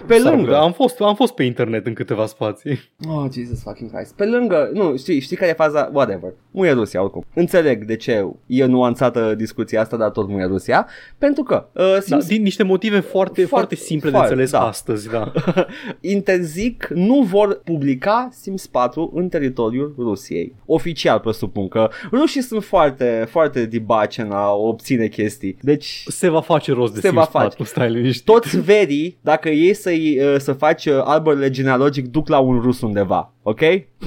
[0.08, 0.46] Pe S-ar lângă.
[0.46, 0.60] putea.
[0.62, 2.80] Am fost, am fost pe internet în câteva spații.
[3.10, 4.16] Oh, Jesus fucking Christ.
[4.16, 5.90] Pe lângă, nu, știi, știi care e faza?
[5.94, 6.34] Whatever.
[6.52, 7.26] Muie Rusia, oricum.
[7.34, 10.88] Înțeleg de ce e nuanțată discuția asta, dar tot muie Rusia.
[11.18, 13.12] Pentru că uh, Da, Sims din niște motive foarte,
[13.46, 14.68] foarte, Foarte- simple foarte, de înțeles da.
[14.68, 15.32] astăzi, da.
[16.02, 20.56] interzic, nu vor publica Sims 4 în teritoriul Rusiei.
[20.66, 25.58] Oficial presupun că rușii sunt foarte, foarte dibace în a obține chestii.
[25.62, 27.46] Deci Se va face rost de Se Sims va face.
[27.48, 28.26] 4, stai liniștit.
[28.26, 32.82] toți verii, dacă ei să-i, uh, să faci uh, arborele genealogic, duc la un rus
[32.82, 33.32] undeva.
[33.44, 33.60] Ok?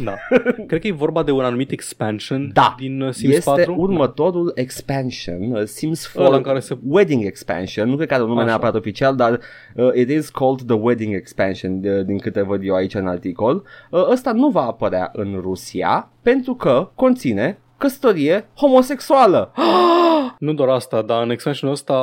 [0.04, 0.14] Da.
[0.68, 2.74] Cred că e vorba de un anumit expansion Da.
[2.78, 3.74] din uh, Sims este 4.
[3.78, 8.22] următorul expansion, uh, Sims 4 Ăla în care se- Wedding Expansion, nu cred că are
[8.22, 8.48] un nume Așa.
[8.48, 9.40] neapărat oficial, dar
[9.74, 13.62] uh, it is called the Wedding Expansion, de, din câte văd eu aici în articol.
[13.90, 19.52] Uh, ăsta nu va apărea în Rusia pentru că conține căsătorie homosexuală.
[20.38, 21.94] Nu doar asta, dar în expansionul ăsta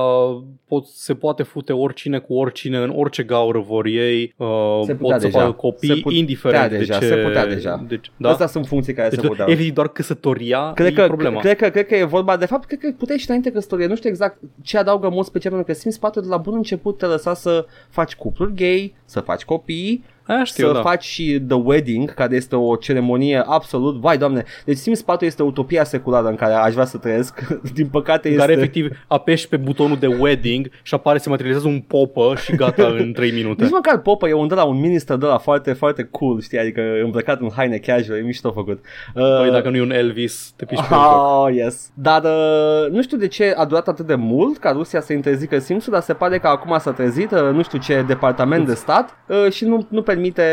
[0.67, 4.33] pot, se poate fute oricine cu oricine în orice gaură vor ei.
[4.37, 4.47] Uh,
[4.85, 5.39] Se putea pot să deja.
[5.39, 7.11] facă copii, Se putea indiferent deja, de ce...
[7.11, 7.83] se putea deja.
[7.87, 8.27] De ce Da?
[8.27, 8.29] da?
[8.29, 9.47] Astea sunt funcții care Deci, se puteau.
[9.47, 11.39] efectiv, doar căsătoria Cred e că, problema.
[11.39, 13.95] cred, că, cred că e vorba, de fapt, cred că puteai și înainte căsătorie, nu
[13.95, 16.97] știu exact ce adaugă în mod special, pentru că Sims 4 de la bun început
[16.97, 20.81] te lăsa să faci cupluri gay, să faci copii, Aia știu, să da.
[20.81, 25.43] faci și The Wedding, care este o ceremonie absolut, vai doamne, deci Sims 4 este
[25.43, 28.45] utopia seculară în care aș vrea să trăiesc, din păcate În este...
[28.45, 32.87] care efectiv apeși pe butonul de wedding și apare, se materializează un popă și gata
[32.87, 33.63] în 3 minute.
[33.63, 36.59] Nici măcar Popă e un de la un minister de la foarte, foarte cool, știi,
[36.59, 38.79] adică îmbrăcat în haine casual, e mișto făcut.
[39.15, 41.45] Uh, Păi dacă nu e un Elvis, te piși pe el joc.
[41.45, 41.91] Oh, yes.
[41.93, 45.59] Dar uh, nu știu de ce a durat atât de mult ca Rusia să interzică
[45.59, 49.17] Sims-ul, dar se pare că acum s-a trezit, uh, nu știu ce departament de stat
[49.27, 50.43] uh, și nu, nu permite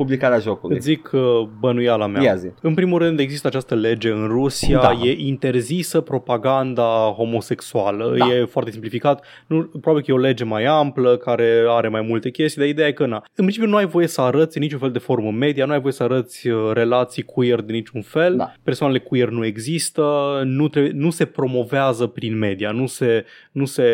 [0.00, 0.76] publicarea jocului.
[0.76, 1.20] Îți zic uh,
[1.60, 2.22] bănuiala mea.
[2.22, 2.48] Ia zi.
[2.62, 4.92] În primul rând există această lege în Rusia, Da.
[5.04, 8.26] e interzisă propaganda homosexuală, Da.
[8.34, 12.30] e foarte simplificat, nu, probabil că e o lege mai amplă care are mai multe
[12.30, 13.16] chestii, dar ideea e că na.
[13.34, 15.80] În principiu nu ai voie să arăți în niciun fel de formă media, nu ai
[15.80, 18.52] voie să arăți uh, relații queer de niciun fel, Da.
[18.62, 20.02] persoanele queer nu există,
[20.44, 23.84] nu, trebuie, nu se promovează prin media, nu se, nu se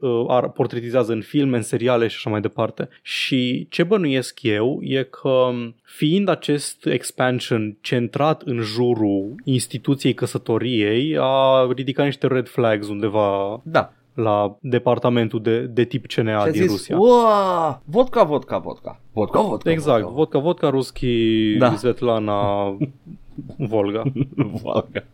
[0.00, 2.88] uh, ar- portretizează în filme, în seriale și așa mai departe.
[3.02, 5.45] Și ce bănuiesc eu e că
[5.82, 13.92] fiind acest expansion centrat în jurul instituției căsătoriei, a ridicat niște red flags undeva Da.
[14.14, 16.98] la departamentul de, de tip CNA Și a din zis, Rusia.
[16.98, 19.00] "Ua, vodka, vodka, vodka.
[19.12, 19.70] Vodka, vodka.
[19.70, 20.14] Exact, vodka.
[20.14, 21.68] vodka, vodka, ruski, Da.
[21.68, 21.76] da.
[21.76, 22.76] Svetlana,
[23.58, 24.02] Volga,
[24.36, 25.04] vodka.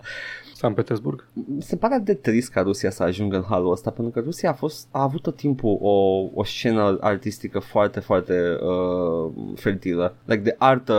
[0.62, 1.24] San Petersburg.
[1.32, 4.50] Mi se pare de trist ca Rusia să ajungă în halul ăsta, pentru că Rusia
[4.50, 5.90] a, fost, a avut tot timpul o,
[6.34, 10.14] o scenă artistică foarte, foarte uh, fertilă.
[10.24, 10.96] Like de artă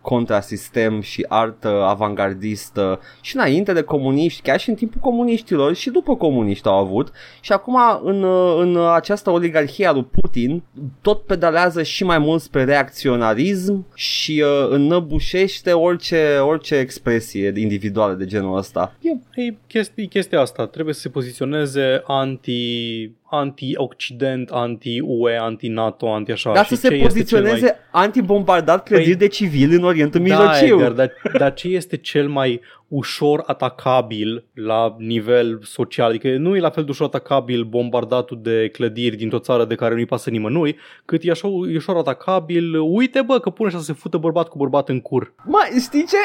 [0.00, 6.16] contrasistem și artă avangardistă și înainte de comuniști, chiar și în timpul comuniștilor și după
[6.16, 7.12] comuniști au avut.
[7.40, 10.62] Și acum în, uh, în această oligarhie a lui Putin
[11.00, 18.26] tot pedalează și mai mult spre reacționarism și uh, înnăbușește orice, orice expresie individuală de
[18.26, 18.92] genul ăsta.
[19.00, 26.52] E E chestia, chestia asta, trebuie să se poziționeze anti, anti-Occident, anti-UE, anti-NATO, anti-așa.
[26.52, 28.02] Dar și să se ce este poziționeze cel mai...
[28.04, 30.74] anti-bombardat clădiri Păi- de civili în Orientul Da, Mijlociu.
[30.74, 36.08] Edgar, dar, dar ce este cel mai ușor atacabil la nivel social?
[36.08, 39.94] Adică nu e la fel de ușor atacabil bombardatul de clădiri dintr-o țară de care
[39.94, 43.84] nu-i pasă nimănui, cât e așa e ușor atacabil, uite bă că pune așa să
[43.84, 45.32] se fută bărbat cu bărbat în cur.
[45.44, 46.16] Mă, știi ce?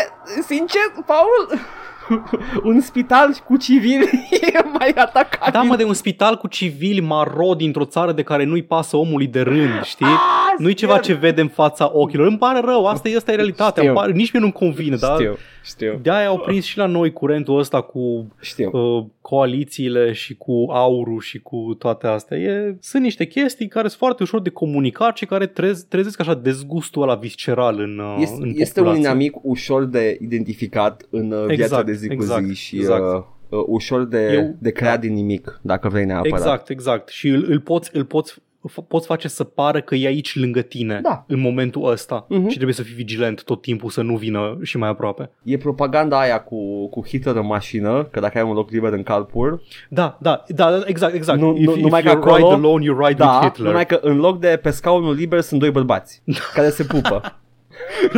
[0.42, 1.60] Sincer, Paul,
[2.64, 4.04] un spital cu civili
[4.54, 5.52] e mai atacabil.
[5.52, 9.28] Da, mă, de un spital cu civili maro dintr-o țară de care nu-i pasă omului
[9.28, 10.06] de rând, știi?
[10.06, 11.06] Ah, Nu-i ceva sper.
[11.06, 12.28] ce vede în fața ochilor.
[12.28, 13.84] Îmi pare rău, asta e, asta e realitatea.
[13.84, 13.88] Știu.
[13.88, 17.12] Îmi pare, nici mie nu-mi convine, dar Știu, știu, de-aia au prins și la noi
[17.14, 18.70] curentul ăsta cu știu.
[18.98, 22.38] uh, coalițiile și cu aurul și cu toate astea.
[22.38, 26.34] E, sunt niște chestii care sunt foarte ușor de comunicat și care trez, trezesc așa
[26.34, 29.00] dezgustul ăla visceral în, uh, Este, în este un populație.
[29.10, 33.02] inamic ușor de identificat în uh, viața Exact, de zi cu exact, zi și exact.
[33.04, 36.40] uh, uh, ușor de, Eu- de creat din nimic, dacă vrei neapărat.
[36.40, 37.10] Exact, exact.
[37.10, 38.34] Și îl, îl poți, îl poți
[38.72, 41.24] f- poți face să pară că e aici lângă tine Da.
[41.28, 42.48] în momentul ăsta Mhm.
[42.48, 45.30] și trebuie să fii vigilent tot timpul să nu vină și mai aproape.
[45.44, 49.04] E propaganda aia cu, cu Hitler în mașină, că dacă ai un loc liber în
[49.04, 51.40] carpool, Da, da, da, da, exact, exact.
[51.40, 53.68] Nu- if, nu- if numai că you acolo- ride alone, you ride da, with Hitler.
[53.68, 56.22] numai că în loc de pe scaunul liber sunt doi bărbați
[56.56, 57.22] care se pupă.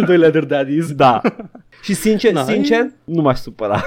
[0.05, 0.93] Doi leather daddies.
[0.93, 1.21] da.
[1.81, 3.83] Și sincer, Na, sincer, nu m-aș supăra.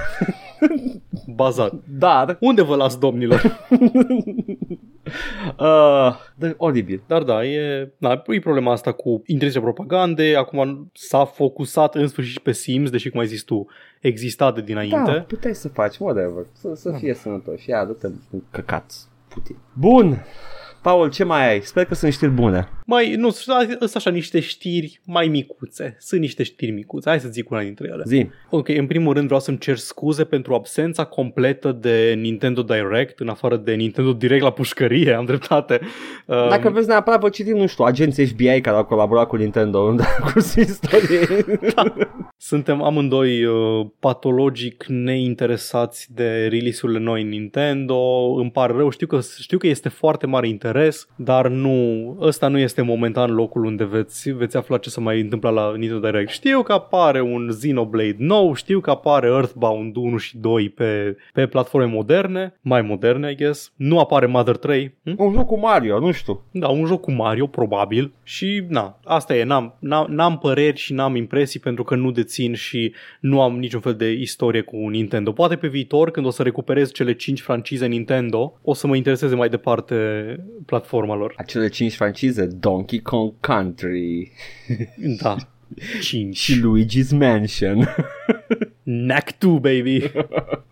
[1.27, 1.73] Bazat.
[1.99, 3.43] Dar, Unde vă las, domnilor?
[5.59, 7.03] uh, de, oribil.
[7.07, 10.35] Dar da, e, na, e problema asta cu inteligența propagande.
[10.37, 13.67] Acum s-a focusat în sfârșit și pe Sims, deși, cum ai zis tu,
[14.01, 14.97] exista de dinainte.
[15.05, 16.47] Da, puteai să faci, whatever.
[16.53, 17.67] Să, să fie sănătos.
[17.67, 18.93] Ia, dă-te în căcat,
[19.29, 19.57] Putin.
[19.73, 20.25] Bun.
[20.83, 21.61] Paul, ce mai ai?
[21.61, 22.69] Sper că sunt știri bune.
[22.87, 25.97] Mai, nu, sunt așa niște știri mai micuțe.
[26.01, 27.09] Sunt niște știri micuțe.
[27.09, 28.03] Hai să zic una dintre ele.
[28.07, 28.29] Zi.
[28.51, 33.29] Ok, în primul rând vreau să-mi cer scuze pentru absența completă de Nintendo Direct, în
[33.29, 35.81] afară de Nintendo Direct la pușcărie, am dreptate.
[36.27, 39.85] Um, Dacă vreți neapărat, vă citim, nu știu, agenții FBI care au colaborat cu Nintendo
[39.85, 39.99] în
[40.33, 41.45] cursul istoriei.
[42.37, 47.97] Suntem amândoi uh, patologic neinteresați de release-urile noi în Nintendo.
[48.39, 50.67] Îmi pare rău, știu că, știu că este foarte mare interes,
[51.17, 55.51] dar nu, ăsta nu este momentan locul unde veți, veți afla ce se mai întâmplă
[55.51, 56.31] la Nintendo Direct.
[56.31, 61.47] Știu că apare un Xenoblade nou, știu că apare Earthbound 1 și 2 pe, pe
[61.47, 63.73] platforme moderne, mai moderne, I guess.
[63.77, 64.95] Nu apare Mother 3.
[65.05, 65.15] Hm?
[65.19, 66.43] un joc cu Mario, nu știu.
[66.51, 68.13] Da, un joc cu Mario, probabil.
[68.23, 72.55] Și, na, asta e, n-am, n-am, n-am păreri și n-am impresii pentru că nu dețin
[72.55, 75.33] și nu am niciun fel de istorie cu Nintendo.
[75.33, 79.35] Poate pe viitor, când o să recuperez cele 5 francize Nintendo, o să mă intereseze
[79.35, 79.97] mai departe
[80.65, 81.35] platforma lor.
[81.37, 84.33] Acele 5 francize, Donkey Kong Country.
[85.21, 85.37] Da.
[86.03, 86.37] 5.
[86.37, 87.89] Și Luigi's Mansion.
[88.85, 90.11] Knack 2, baby!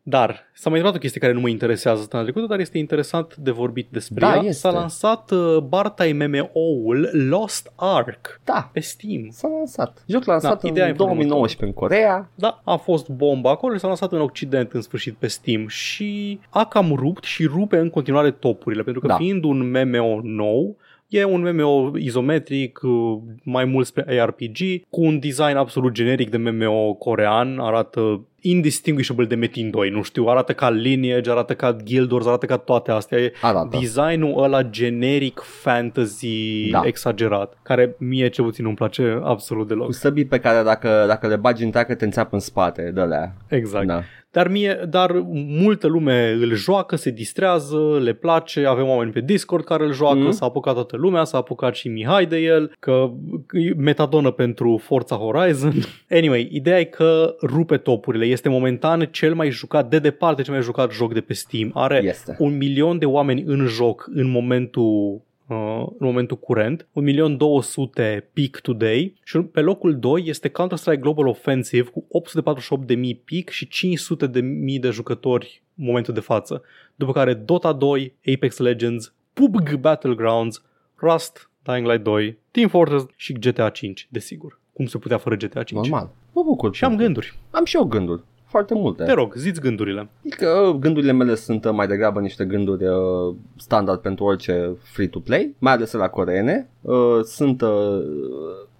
[0.03, 3.36] Dar s-a mai întâmplat o chestie care nu mă interesează săptămâna trecută, dar este interesant
[3.36, 4.40] de vorbit despre Da, ea.
[4.40, 4.53] este.
[4.53, 9.28] S-a lansat uh, Bartai MMO-ul Lost Ark Da, pe Steam.
[9.30, 10.03] s-a lansat.
[10.07, 12.30] Joc lansat Da, în ideea e 2019 în Corea.
[12.34, 16.38] Da, a fost bomba acolo și s-a lansat în Occident în sfârșit pe Steam și
[16.51, 19.16] a cam rupt și rupe în continuare topurile, pentru că Da.
[19.16, 20.76] fiind un MMO nou,
[21.09, 24.59] E un MMO izometric, uh, mai mult spre ARPG,
[24.90, 30.24] cu un design absolut generic de MMO corean, arată indistinguishable de Metin 2, nu știu,
[30.26, 33.18] arată ca Lineage, arată ca Guild Wars, arată ca toate astea.
[33.18, 33.76] E Arată.
[33.80, 36.82] designul ăla generic fantasy Da.
[36.84, 39.86] exagerat, care mie ce puțin nu-mi place absolut deloc.
[39.86, 43.01] Cu săbii pe care dacă, dacă le bagi în teacă te înțeapă în spate, de
[43.01, 43.34] alea.
[43.49, 43.86] Exact.
[43.86, 44.03] Da.
[44.30, 45.12] Dar, mie, dar
[45.49, 50.16] multă lume îl joacă, se distrează, le place, avem oameni pe Discord care îl joacă,
[50.18, 50.26] Mhm.
[50.28, 50.30] mm-hmm.
[50.32, 53.11] s-a apucat toată lumea, s-a apucat și Mihai de el, că
[53.47, 55.72] că e metadonă pentru Forza Horizon.
[56.11, 60.62] Anyway, ideea e că rupe topurile, este momentan cel mai jucat, de departe cel mai
[60.62, 61.70] jucat joc de pe Steam.
[61.74, 62.37] Are Este.
[62.39, 69.14] un milion de oameni în joc în momentul uh, în momentul curent, 1.200.000 peak today
[69.24, 72.07] și pe locul 2 este Counter-Strike Global Offensive cu
[72.89, 73.68] 848.000 peak și
[74.26, 76.62] 500.000 de jucători în momentul de față.
[76.95, 80.64] După care Dota 2, Apex Legends, PUBG Battlegrounds,
[80.97, 84.61] Rust, Dying Light 2, Team Fortress și GTA 5, desigur.
[84.72, 85.87] Cum se putea fără GTA 5?
[85.87, 86.11] Normal.
[86.37, 86.74] Mă bucur.
[86.74, 87.39] Și am pentru- gânduri.
[87.51, 88.22] Am și eu gânduri.
[88.45, 89.05] Foarte multe.
[89.05, 90.09] Te rog, ziți gândurile.
[90.24, 95.72] Adică gândurile mele sunt uh, mai degrabă niște gânduri uh, standard pentru orice free-to-play, mai
[95.72, 96.68] ales la coreene.
[96.80, 97.99] Uh, sunt uh,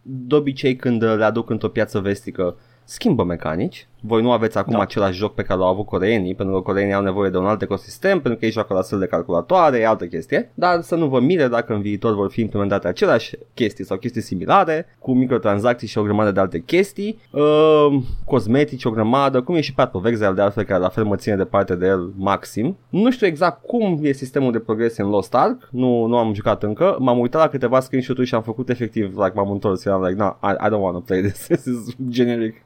[0.02, 3.88] de obicei când uh, le aduc într-o piață vestică schimbă mecanici.
[4.01, 4.80] Voi nu aveți acum Da.
[4.80, 7.62] același joc pe care l-au avut coreenii, pentru că coreenii au nevoie de un alt
[7.62, 10.51] ecosistem, pentru că ei joacă la săl de calculatoare, e altă chestie.
[10.55, 14.20] Dar să nu vă mire dacă în viitor vor fi implementate aceleași chestii sau chestii
[14.20, 17.86] similare, cu microtransacții și o grămadă de alte chestii, uh,
[18.24, 21.16] cosmetici, o grămadă, cum e și Path of Exile de altfel, care la fel mă
[21.16, 22.76] ține departe de el maxim.
[22.88, 26.62] Nu știu exact cum e sistemul de progresie în Lost Ark, nu, nu am jucat
[26.62, 30.03] încă, m-am uitat la câteva screenshot-uri și am făcut efectiv, like, m-am întors și am
[30.03, 32.64] like, no, I, I don't want to play this, this is generic,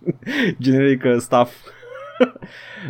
[0.60, 1.52] generic uh, stuff.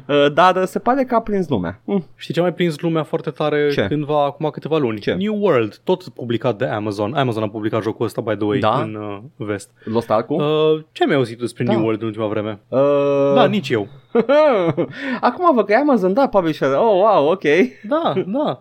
[0.07, 1.81] Uh, Dar uh, se pare că a prins lumea.
[1.85, 2.05] Mm.
[2.17, 3.87] Știi ce a mai prins lumea foarte tare Ce?
[3.87, 4.99] cândva, acum câteva luni?
[5.01, 5.13] Ce?
[5.13, 7.15] New World, tot publicat de Amazon.
[7.15, 8.81] Amazon a publicat jocul ăsta, by the way, Da?
[8.83, 9.71] în uh, vest.
[9.85, 10.41] Lost Ark-ul?
[10.41, 11.73] Uh, ce mi-ai auzit despre Da.
[11.73, 12.61] New World în ultima vreme?
[12.69, 13.89] Uh, Da, nici eu.
[15.21, 16.69] Acum văd că e Amazon, da, publisher.
[16.69, 17.43] Oh, wow, ok.
[17.89, 18.61] Da, da.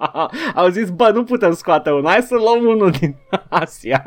[0.60, 3.16] Au zis, bă, nu putem scoate unul, hai să luăm unul din
[3.48, 4.04] Asia.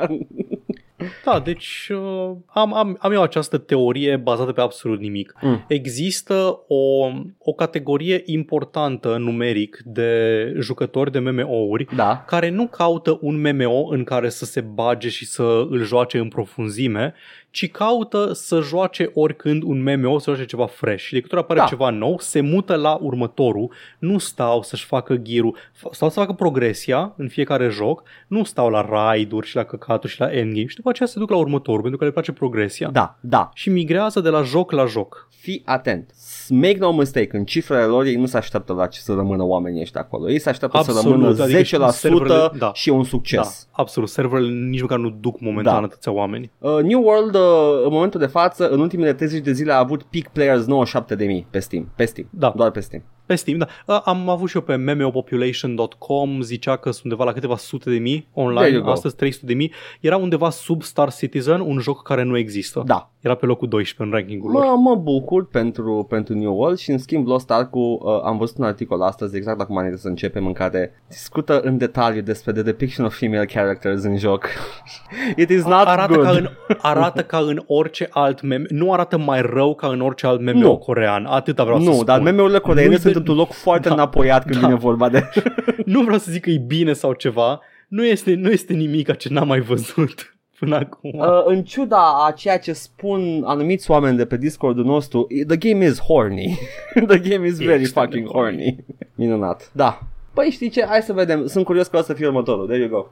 [1.25, 5.33] Da, deci uh, am, am, am eu această teorie bazată pe absolut nimic.
[5.41, 5.65] Mm.
[5.67, 12.23] Există o, o categorie importantă numeric de jucători de MMO-uri Da.
[12.27, 16.27] care nu caută un MMO în care să se bage și să îl joace în
[16.27, 17.13] profunzime,
[17.51, 21.03] ci caută să joace oricând un MMO, să joace ceva fresh.
[21.03, 21.65] Și de câte ori apare Da.
[21.65, 25.55] ceva nou, se mută la următorul, nu stau să-și facă ghirul,
[25.91, 30.19] stau să facă progresia în fiecare joc, nu stau la raid-uri și la căcaturi și
[30.19, 32.89] la endgame și după aceea se duc la următorul pentru că le place progresia.
[32.89, 33.49] Da, da.
[33.53, 35.27] Și migrează de la joc la joc.
[35.39, 36.11] Fii atent.
[36.49, 39.81] Make no mistake, în cifrele lor ei nu se așteaptă la ce să rămână oamenii
[39.81, 40.29] ăștia acolo.
[40.31, 42.71] Ei se așteaptă Absolut, să rămână adică 10% și serverele- da.
[42.73, 43.67] și e un succes.
[43.71, 44.09] Da, absolut.
[44.09, 45.85] Serverele nici măcar nu duc momentan Da.
[45.85, 46.51] atâția oameni.
[46.57, 47.38] Uh, New World, uh,
[47.83, 51.59] în momentul de față, în ultimele 30 de zile a avut peak players 97.000 pe
[51.59, 51.89] Steam.
[51.95, 52.27] Pe Steam.
[52.29, 52.53] Da.
[52.55, 53.03] Doar pe Steam.
[53.29, 53.67] Pe Steam, da.
[53.85, 57.97] A, Am avut și eu pe memopopulation.com, zicea că sunt undeva la câteva sute de
[57.97, 58.91] mii There online, you go.
[58.91, 59.71] astăzi 300 de mii.
[59.99, 62.83] Era undeva sub Star Citizen, un joc care nu există.
[62.85, 63.09] Da.
[63.21, 64.63] Era pe locul 12 în rankingul lor.
[64.65, 68.57] Mă, mă bucur pentru, pentru New World și în schimb Lost Ark-ul uh, am văzut
[68.57, 72.61] un articol astăzi exact acum înainte să începem în care discută în detaliu despre the
[72.61, 74.45] depiction of female characters în joc.
[75.35, 76.23] It is not arată, good.
[76.25, 76.49] ca în,
[76.81, 78.65] arată ca în orice alt meme.
[78.69, 80.77] Nu arată mai rău ca în orice alt meme Nu.
[80.77, 81.25] corean.
[81.25, 82.05] Atâta vreau să nu, spun.
[82.05, 83.93] dar meme-urile coreene Nu-i sunt de- într-un loc foarte Da.
[83.93, 84.67] înapoiat când Da.
[84.67, 85.29] vine vorba de...
[85.85, 87.59] Nu vreau să zic că e bine sau ceva.
[87.87, 91.11] Nu este, nu este nimic ce n-am mai văzut până acum.
[91.13, 95.85] Uh, în ciuda a ceea ce spun anumiți oameni de pe Discordul nostru, the game
[95.85, 96.57] is horny.
[97.07, 98.75] the game is E very extrem de fucking horny.
[99.15, 99.69] Minunat.
[99.73, 99.99] Da.
[100.33, 100.85] Păi știi ce?
[100.85, 101.45] Hai să vedem.
[101.47, 102.65] Sunt curios că o să fie următorul.
[102.67, 103.05] There you go.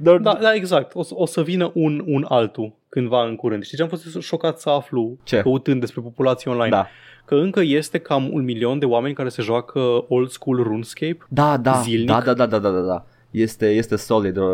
[0.00, 0.94] Dar, Da, da, exact.
[0.94, 3.62] O să, o să vină un, un altul cândva în curând.
[3.64, 5.40] Știi ce am fost șocat să aflu Ce?
[5.40, 6.70] căutând despre populație online?
[6.70, 6.86] Da.
[7.24, 11.18] Că încă este cam un milion de oameni care se joacă old school RuneScape.
[11.28, 12.06] Da, da, Zilnic?
[12.06, 13.04] da, da, da, da, da, da, da.
[13.30, 14.44] Este, este solid uh,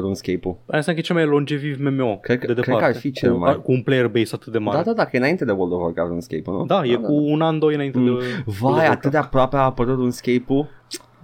[0.00, 0.56] RuneScape-ul.
[0.66, 2.84] Aia înseamnă că e cel mai longeviv MMO Cred că- de cred departe.
[2.84, 4.76] că ar fi cel cu, mai- Cu un player base atât de mare.
[4.76, 6.64] Da, da, da, că e înainte de World of Warcraft RuneScape-ul, nu?
[6.66, 8.04] Da, e cu un an, doi înainte Mm.
[8.04, 8.10] de...
[8.10, 8.96] World of Vai, Warcraft.
[8.98, 10.66] atât de aproape a apărut RuneScape-ul.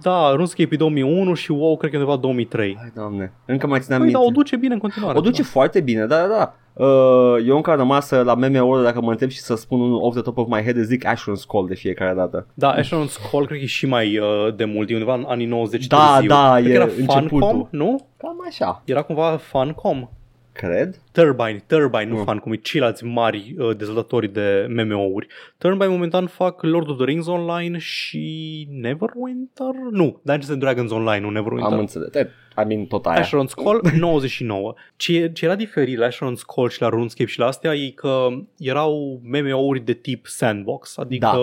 [0.01, 2.75] Da, RuneScape e 2001 și WoW cred că e undeva 2003.
[2.79, 4.23] Hai, doamne, încă mai țineam Păi, minte.
[4.23, 5.17] da, o duce bine în continuare.
[5.17, 5.47] o duce da.
[5.51, 6.55] foarte bine, da, da, da.
[6.85, 10.01] Uh, eu încă am rămas uh, la meme-uri dacă mă întreb și să spun unul
[10.01, 12.47] off the top of my head, zic Asheron's Call de fiecare dată.
[12.53, 15.45] Da, Asheron's Call cred că e și mai uh, de mult, e undeva în anii
[15.45, 16.27] 90 Da, târziu.
[16.29, 17.27] da, cred e că era începutul.
[17.39, 18.07] Funcom, nu?
[18.17, 20.09] Cam așa, Era cumva Funcom.
[20.55, 21.01] Cred.
[21.11, 22.23] Turbine, Turbine, nu Mm.
[22.23, 25.27] Funcom, e ceilalți mari uh, dezvoltatori de MMO-uri.
[25.57, 29.73] Turbine momentan fac Lord of the Rings Online și Neverwinter?
[29.91, 31.73] Nu, Dungeons and Dragons Online, nu Neverwinter.
[31.73, 32.13] Am înțeles.
[32.13, 32.29] E,
[32.61, 33.21] I mean, tot aia.
[33.23, 34.73] Asheron's Call 99.
[34.95, 38.27] Ce, ce era diferit la Asheron's Call și la RuneScape și la astea e că
[38.57, 41.37] erau MMO-uri de tip sandbox, adică Da.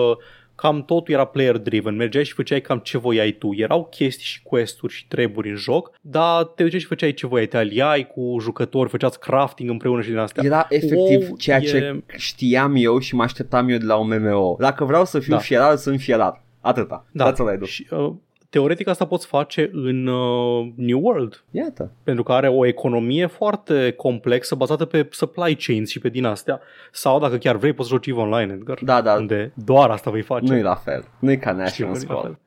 [0.55, 3.53] Cam totul era player driven, mergeai și făceai cam ce voiai tu.
[3.55, 7.47] Erau chestii și quest-uri și treburi în joc, dar te duceai și făceai ce voiai,
[7.47, 10.43] te aliai cu jucători, făceați crafting împreună și din astea.
[10.45, 10.97] Era efectiv
[11.27, 14.55] WoW ceea e- ce știam eu și mă așteptam eu de la un MMO.
[14.59, 15.39] Dacă vreau să fiu Da.
[15.39, 16.41] fierar, sunt fierar.
[16.61, 17.05] Atâta.
[17.11, 17.65] Da, That's all I do.
[17.65, 18.11] și, uh,
[18.53, 21.91] teoretic asta poți face în uh, New World, Iată.
[22.03, 26.61] pentru că are o economie foarte complexă bazată pe supply chains și pe din astea.
[26.91, 29.13] Sau dacă chiar vrei poți joci EVE Online, Edgar, Da, da.
[29.13, 30.51] unde doar asta vei face.
[30.51, 31.03] Nu e la fel.
[31.19, 32.37] Nu e ca Știu că National nu e la Scroll.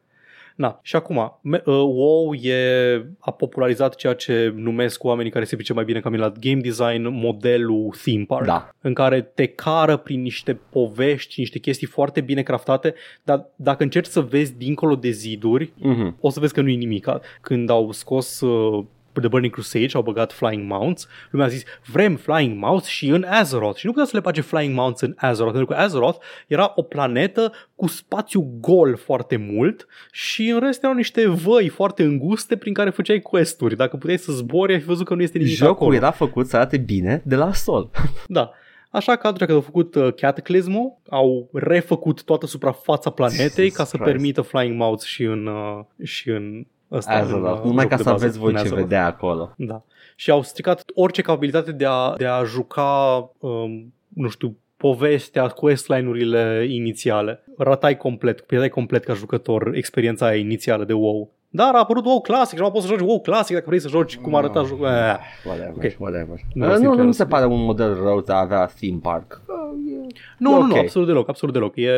[0.56, 0.66] Fel.
[0.66, 5.54] Na, și acum, me- uh, WoW e, a popularizat ceea ce numesc oamenii care se
[5.56, 8.68] pricep mai bine ca mine la game design, modelul theme park, Da.
[8.80, 12.94] în care te cară prin niște povești, niște chestii foarte bine craftate,
[13.24, 16.16] dar dacă încerci să vezi dincolo de ziduri, Mhm.
[16.20, 17.08] o să vezi că nu e nimic.
[17.40, 18.84] Când au scos uh,
[19.20, 23.08] The Burning Crusade și au băgat Flying Mounts, lumea a zis, vrem Flying Mounts și
[23.08, 23.78] în Azeroth.
[23.78, 26.82] Și nu putea să le bage Flying Mounts în Azeroth, pentru că Azeroth era o
[26.82, 32.72] planetă cu spațiu gol foarte mult și în rest erau niște văi foarte înguste prin
[32.74, 33.76] care făceai questuri.
[33.76, 35.94] Dacă puteai să zbori, ai fi văzut că nu este nimic Jocul acolo.
[35.94, 37.90] era făcut să arate bine de la sol.
[38.26, 38.50] Da.
[38.90, 43.84] Așa că atunci când au făcut uh, Cataclysm, au refăcut toată suprafața planetei Jesus ca
[43.84, 44.10] să Christ.
[44.10, 47.58] permită Flying Mounts și în, uh, și în ăsta, în, Azeroth.
[47.58, 48.82] uh, Numai jocul ca de să bază, aveți voi în ce Azeroth.
[48.82, 49.54] vedea acolo.
[49.56, 49.82] Da.
[50.16, 56.66] Și au stricat orice capabilitate de a, de a juca, um, nu știu, povestea, questline-urile
[56.68, 57.44] inițiale.
[57.58, 61.30] Ratai complet, pierdeai complet ca jucător experiența aia inițială de WoW.
[61.48, 63.88] Dar a apărut WoW Classic și nu poți să joci WoW Classic dacă vrei să
[63.88, 64.86] joci cum arăta jocul.
[64.86, 65.16] Eh.
[65.44, 65.94] Whatever, Ok.
[65.98, 66.36] whatever.
[66.54, 67.30] Nu Uh, o să Nu, intrăm nu mi în se subiect.
[67.30, 69.40] pare un model rău de a avea theme park.
[69.46, 69.54] Uh,
[69.92, 70.06] e-
[70.38, 70.66] Nu, E nu, ok.
[70.66, 71.76] nu, absolut deloc, absolut deloc.
[71.76, 71.90] E,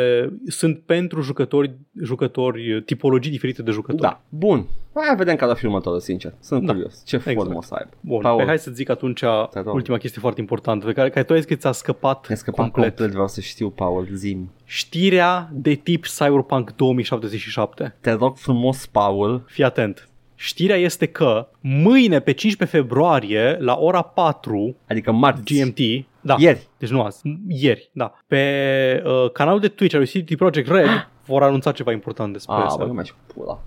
[0.47, 4.03] sunt pentru jucători, jucători, tipologii diferite de jucători.
[4.03, 4.67] Da, bun.
[5.07, 6.35] Hai vedem care va fi următorul, sincer.
[6.41, 6.73] Sunt Da.
[6.73, 7.03] curios.
[7.05, 7.37] Ce Exact.
[7.37, 7.91] formă o să aibă.
[8.01, 9.21] Bun, Paul, Paul, hai să zic atunci
[9.51, 9.75] Te rog.
[9.75, 12.61] ultima chestie foarte importantă pe care, care tu ai zis că ți-a scăpat, ne scăpat
[12.65, 12.87] complet.
[12.89, 13.11] complet.
[13.11, 14.51] Vreau să știu, Paul, zim.
[14.65, 17.97] Știrea de tip Cyberpunk 2077.
[18.01, 19.43] Te rog frumos, Paul.
[19.47, 20.09] Fii atent.
[20.35, 25.55] Știrea este că mâine, pe 15 februarie, la ora 4 Adică marți.
[25.55, 25.79] GMT,
[26.21, 26.69] da, Ieri.
[26.79, 31.09] deci nu azi, ieri, da, pe uh, canalul de Twitch al lui CD Projekt Red
[31.27, 32.83] vor anunța ceva important despre Ah, asta.
[32.83, 33.59] bă, nu mai și pula.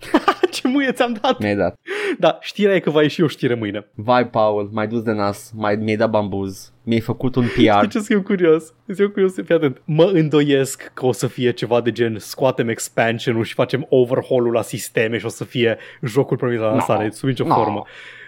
[0.60, 1.38] Ce muie ți-am dat!
[1.38, 1.74] Mi-ai dat.
[2.18, 3.86] Da, știrea e că va ieși o știre mâine.
[3.94, 7.60] Vai, Paul, mai dus de nas, mai, mi-ai dat bambuz, mi-ai făcut un PR.
[7.60, 8.64] Știi ce sunt eu curios?
[8.86, 9.82] Sunt eu curios, fii atent.
[9.84, 14.62] Mă îndoiesc că o să fie ceva de gen scoatem expansion-ul și facem overhaul-ul la
[14.62, 17.10] sisteme și o să fie jocul promis la lansare, No.
[17.10, 17.54] sub nicio No.
[17.54, 17.84] formă.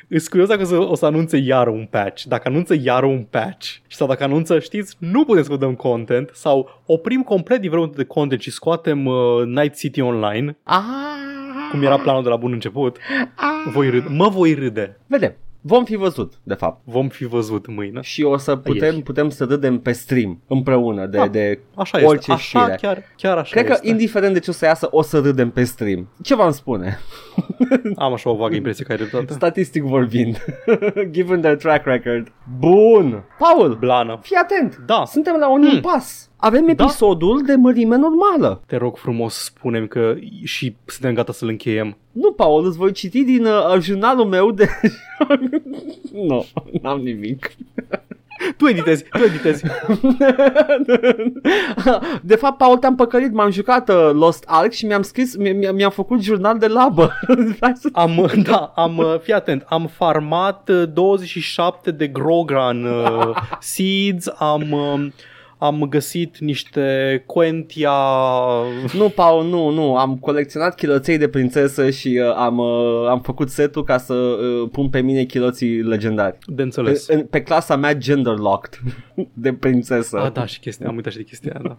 [0.08, 2.22] Sunt curios dacă o să, o să anunțe iară un patch.
[2.22, 5.74] Dacă anunță iară un patch și sau dacă anunță, știți, nu putem să vă dăm
[5.74, 9.14] content sau oprim complet development de content și scoatem uh,
[9.44, 10.80] Night City Online, Ah,
[11.72, 12.96] cum era planul de la bun început,
[13.72, 14.06] voi râde.
[14.08, 14.98] mă voi râde.
[15.06, 15.34] Vedem.
[15.64, 16.80] Vom fi văzut, de fapt.
[16.84, 18.00] Vom fi văzut mâine.
[18.02, 19.02] Și o să putem, Ieri.
[19.02, 22.08] putem să râdem pe stream împreună de, Da, de Așa este.
[22.10, 22.78] orice Așa, știre.
[22.80, 23.88] chiar, chiar așa Cred că este.
[23.88, 26.08] indiferent de ce o să iasă, o să râdem pe stream.
[26.22, 26.98] Ce v-am spune?
[27.96, 29.32] Am așa o vagă impresie că ai dreptate.
[29.32, 30.44] Statistic vorbind.
[31.10, 32.32] Given their track record.
[32.58, 33.24] Bun.
[33.38, 34.18] Paul, Blană.
[34.22, 34.76] fii atent.
[34.86, 35.02] Da.
[35.06, 35.74] Suntem la un Hmm.
[35.74, 36.30] impas.
[36.44, 38.62] Avem episodul de mărime normală.
[38.66, 40.14] Te rog frumos, spunem că
[40.44, 41.96] și suntem gata să-l încheiem.
[42.12, 44.68] Nu, Paul, îți voi citi din uh, jurnalul meu de...
[46.28, 46.44] nu,
[46.82, 47.52] n-am nimic.
[48.56, 49.64] Tu editezi, tu editezi.
[52.22, 55.70] De fapt, Paul, te-am păcălit, m-am jucat uh, Lost Ark și mi-am scris, mi- mi-
[55.74, 57.12] mi-am făcut jurnal de labă.
[57.60, 63.36] Hai să- Am, da, am, uh, fii atent, am farmat uh, 27 de Grogran uh,
[63.60, 65.06] seeds, am, uh,
[65.62, 67.92] am găsit niște Quentia...
[68.92, 73.50] nu, Paul, nu, nu, am colecționat chiloței de prințesă și uh, am, uh, am făcut
[73.50, 76.38] setul ca să uh, pun pe mine chiloții legendari.
[76.46, 77.04] De înțeles.
[77.06, 78.78] Pe, în- pe clasa mea gender locked
[79.32, 80.18] de prințesă.
[80.18, 81.76] Ah, da, și chestia, am uitat și de chestia aia, da.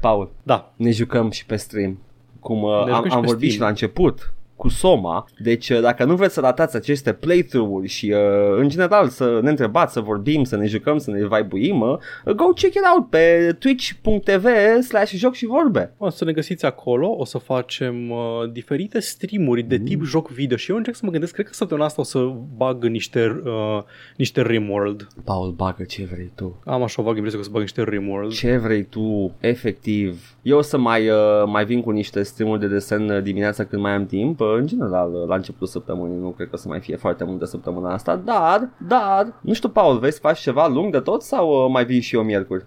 [0.00, 1.98] Paul, Da, ne jucăm și pe stream.
[2.40, 3.52] Cum uh, Ne am, jucăm și am pe vorbit Steam.
[3.52, 4.32] și la început.
[4.56, 5.26] Cu Soma.
[5.38, 9.50] Deci uh, dacă nu vreți să ratați aceste playthrough-uri și uh, în general să ne
[9.50, 13.56] întrebați, să vorbim, să ne jucăm, să ne vibuim, uh, go check it out pe
[13.58, 14.46] twitch.tv
[14.82, 15.94] slash joc și vorbe.
[15.98, 18.18] O să ne găsiți acolo, o să facem uh,
[18.52, 20.06] diferite streamuri de tip mm.
[20.06, 22.84] joc video și eu încerc să mă gândesc, cred că săptămâna asta o să bag
[22.84, 23.82] niște, uh,
[24.16, 25.08] niște Rimworld.
[25.24, 26.60] Paul, bagă ce vrei tu.
[26.64, 28.32] Am așa o vagă impresie că o să bag niște Rimworld.
[28.32, 30.33] Ce vrei tu, efectiv.
[30.44, 33.82] Eu o să mai, uh, mai vin cu niște streamuri de desen uh, dimineața când
[33.82, 34.40] mai am timp.
[34.40, 37.24] Uh, în general, uh, la începutul săptămânii nu cred că o să mai fie foarte
[37.24, 41.00] mult de săptămâna asta, dar, dar, nu știu, Paul, vrei să faci ceva lung de
[41.00, 42.66] tot sau uh, mai vin și eu miercuri?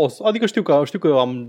[0.00, 1.48] Pos, adică știu că, știu că am,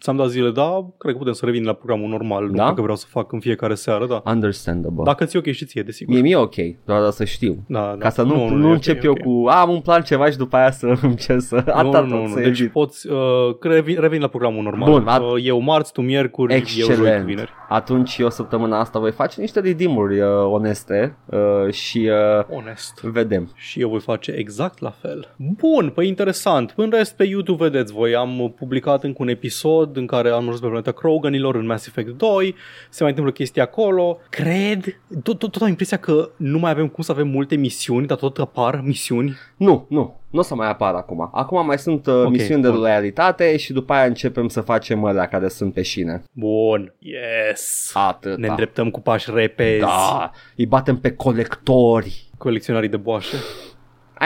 [0.00, 2.46] ți-am dat zile, dar cred că putem să revin la programul normal.
[2.46, 2.62] Nu Da?
[2.64, 4.22] cred că vreau să fac în fiecare seară, da.
[4.30, 5.02] Understandable.
[5.04, 6.12] Dacă ți-e ok și ție, desigur.
[6.14, 7.64] Mie mi-e ok, doar să știu.
[7.68, 7.96] Da, da.
[7.98, 9.18] Ca să nu, nu, e nu ok, încep e eu ok.
[9.20, 12.10] cu am un plan ceva și după aia să îmi cer să atâta nu, nu,
[12.16, 12.34] tot nu.
[12.34, 12.72] să Deci evit.
[12.72, 13.16] poți, uh,
[13.60, 14.90] revin, revin la programul normal.
[14.90, 17.24] Bun, at- uh, eu marți, tu miercuri, eu joi, tu Excelent.
[17.24, 17.50] vineri.
[17.68, 22.10] Atunci eu săptămâna asta voi face niște redeem-uri uh, oneste uh, și
[22.48, 23.00] uh, Onest.
[23.02, 23.50] vedem.
[23.54, 25.34] Și eu voi face exact la fel.
[25.36, 26.72] Bun, păi interesant.
[26.76, 30.60] În rest, pe YouTube vedeți voi, am publicat încă un episod în care am ajuns
[30.60, 32.54] pe planeta Kroganilor în Mass Effect 2.
[32.90, 34.18] Se mai întâmplă chestii acolo.
[34.30, 38.06] Cred, tot, tot, tot am impresia că nu mai avem cum să avem multe misiuni,
[38.06, 39.34] dar tot apar misiuni.
[39.56, 41.30] Nu, nu, nu o să mai apară acum.
[41.32, 42.78] Acum mai sunt uh, Ok, misiuni de bun.
[42.78, 46.22] loialitate și după aia începem să facem alea care sunt pe șine.
[46.32, 47.90] Bun, yes.
[47.94, 48.38] Atât.
[48.38, 49.80] Ne îndreptăm cu pași repezi.
[49.80, 52.30] Da, îi batem pe colectori.
[52.38, 53.36] Colecționarii de boașe.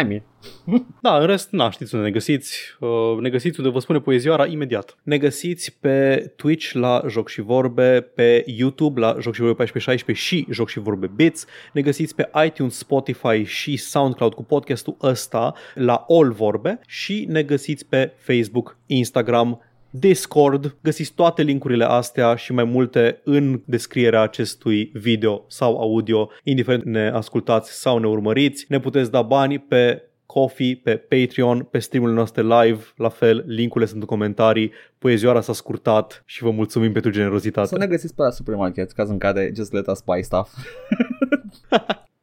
[0.01, 0.23] I mean,
[1.03, 2.77] Da, în rest, na, știți unde ne găsiți.
[2.81, 4.99] Uh, ne găsiți unde vă spune poezioara imediat.
[5.03, 10.25] Ne găsiți pe Twitch la Joc și Vorbe, pe YouTube la Joc și Vorbe 1416
[10.27, 11.47] și Joc și Vorbe Bits.
[11.73, 17.43] Ne găsiți pe iTunes, Spotify și SoundCloud cu podcastul ăsta la All Vorbe și ne
[17.43, 19.61] găsiți pe Facebook, Instagram,
[19.99, 26.85] Discord, găsiți toate linkurile astea și mai multe în descrierea acestui video sau audio, indiferent
[26.85, 28.67] ne ascultați sau ne urmăriți.
[28.69, 33.91] Ne puteți da bani pe Coffee, pe Patreon, pe streamurile noastre live, la fel, linkurile
[33.91, 37.67] sunt în comentarii, poezioara s-a scurtat și vă mulțumim pentru generozitate.
[37.67, 40.51] să ne găsiți pe la supermarket, caz în care just let us buy stuff.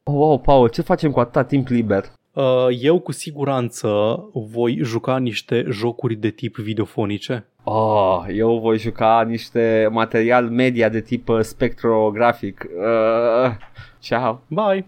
[0.02, 2.04] oh, wow, Paul, ce facem cu atâta timp liber?
[2.34, 3.88] Uh, Eu cu siguranță
[4.32, 7.46] voi juca niște jocuri de tip videofonice.
[7.64, 12.66] Oh, eu voi juca niște material media de tip uh, spectrografic.
[12.76, 13.56] Uh,
[14.00, 14.42] ciao.
[14.48, 14.84] Bye!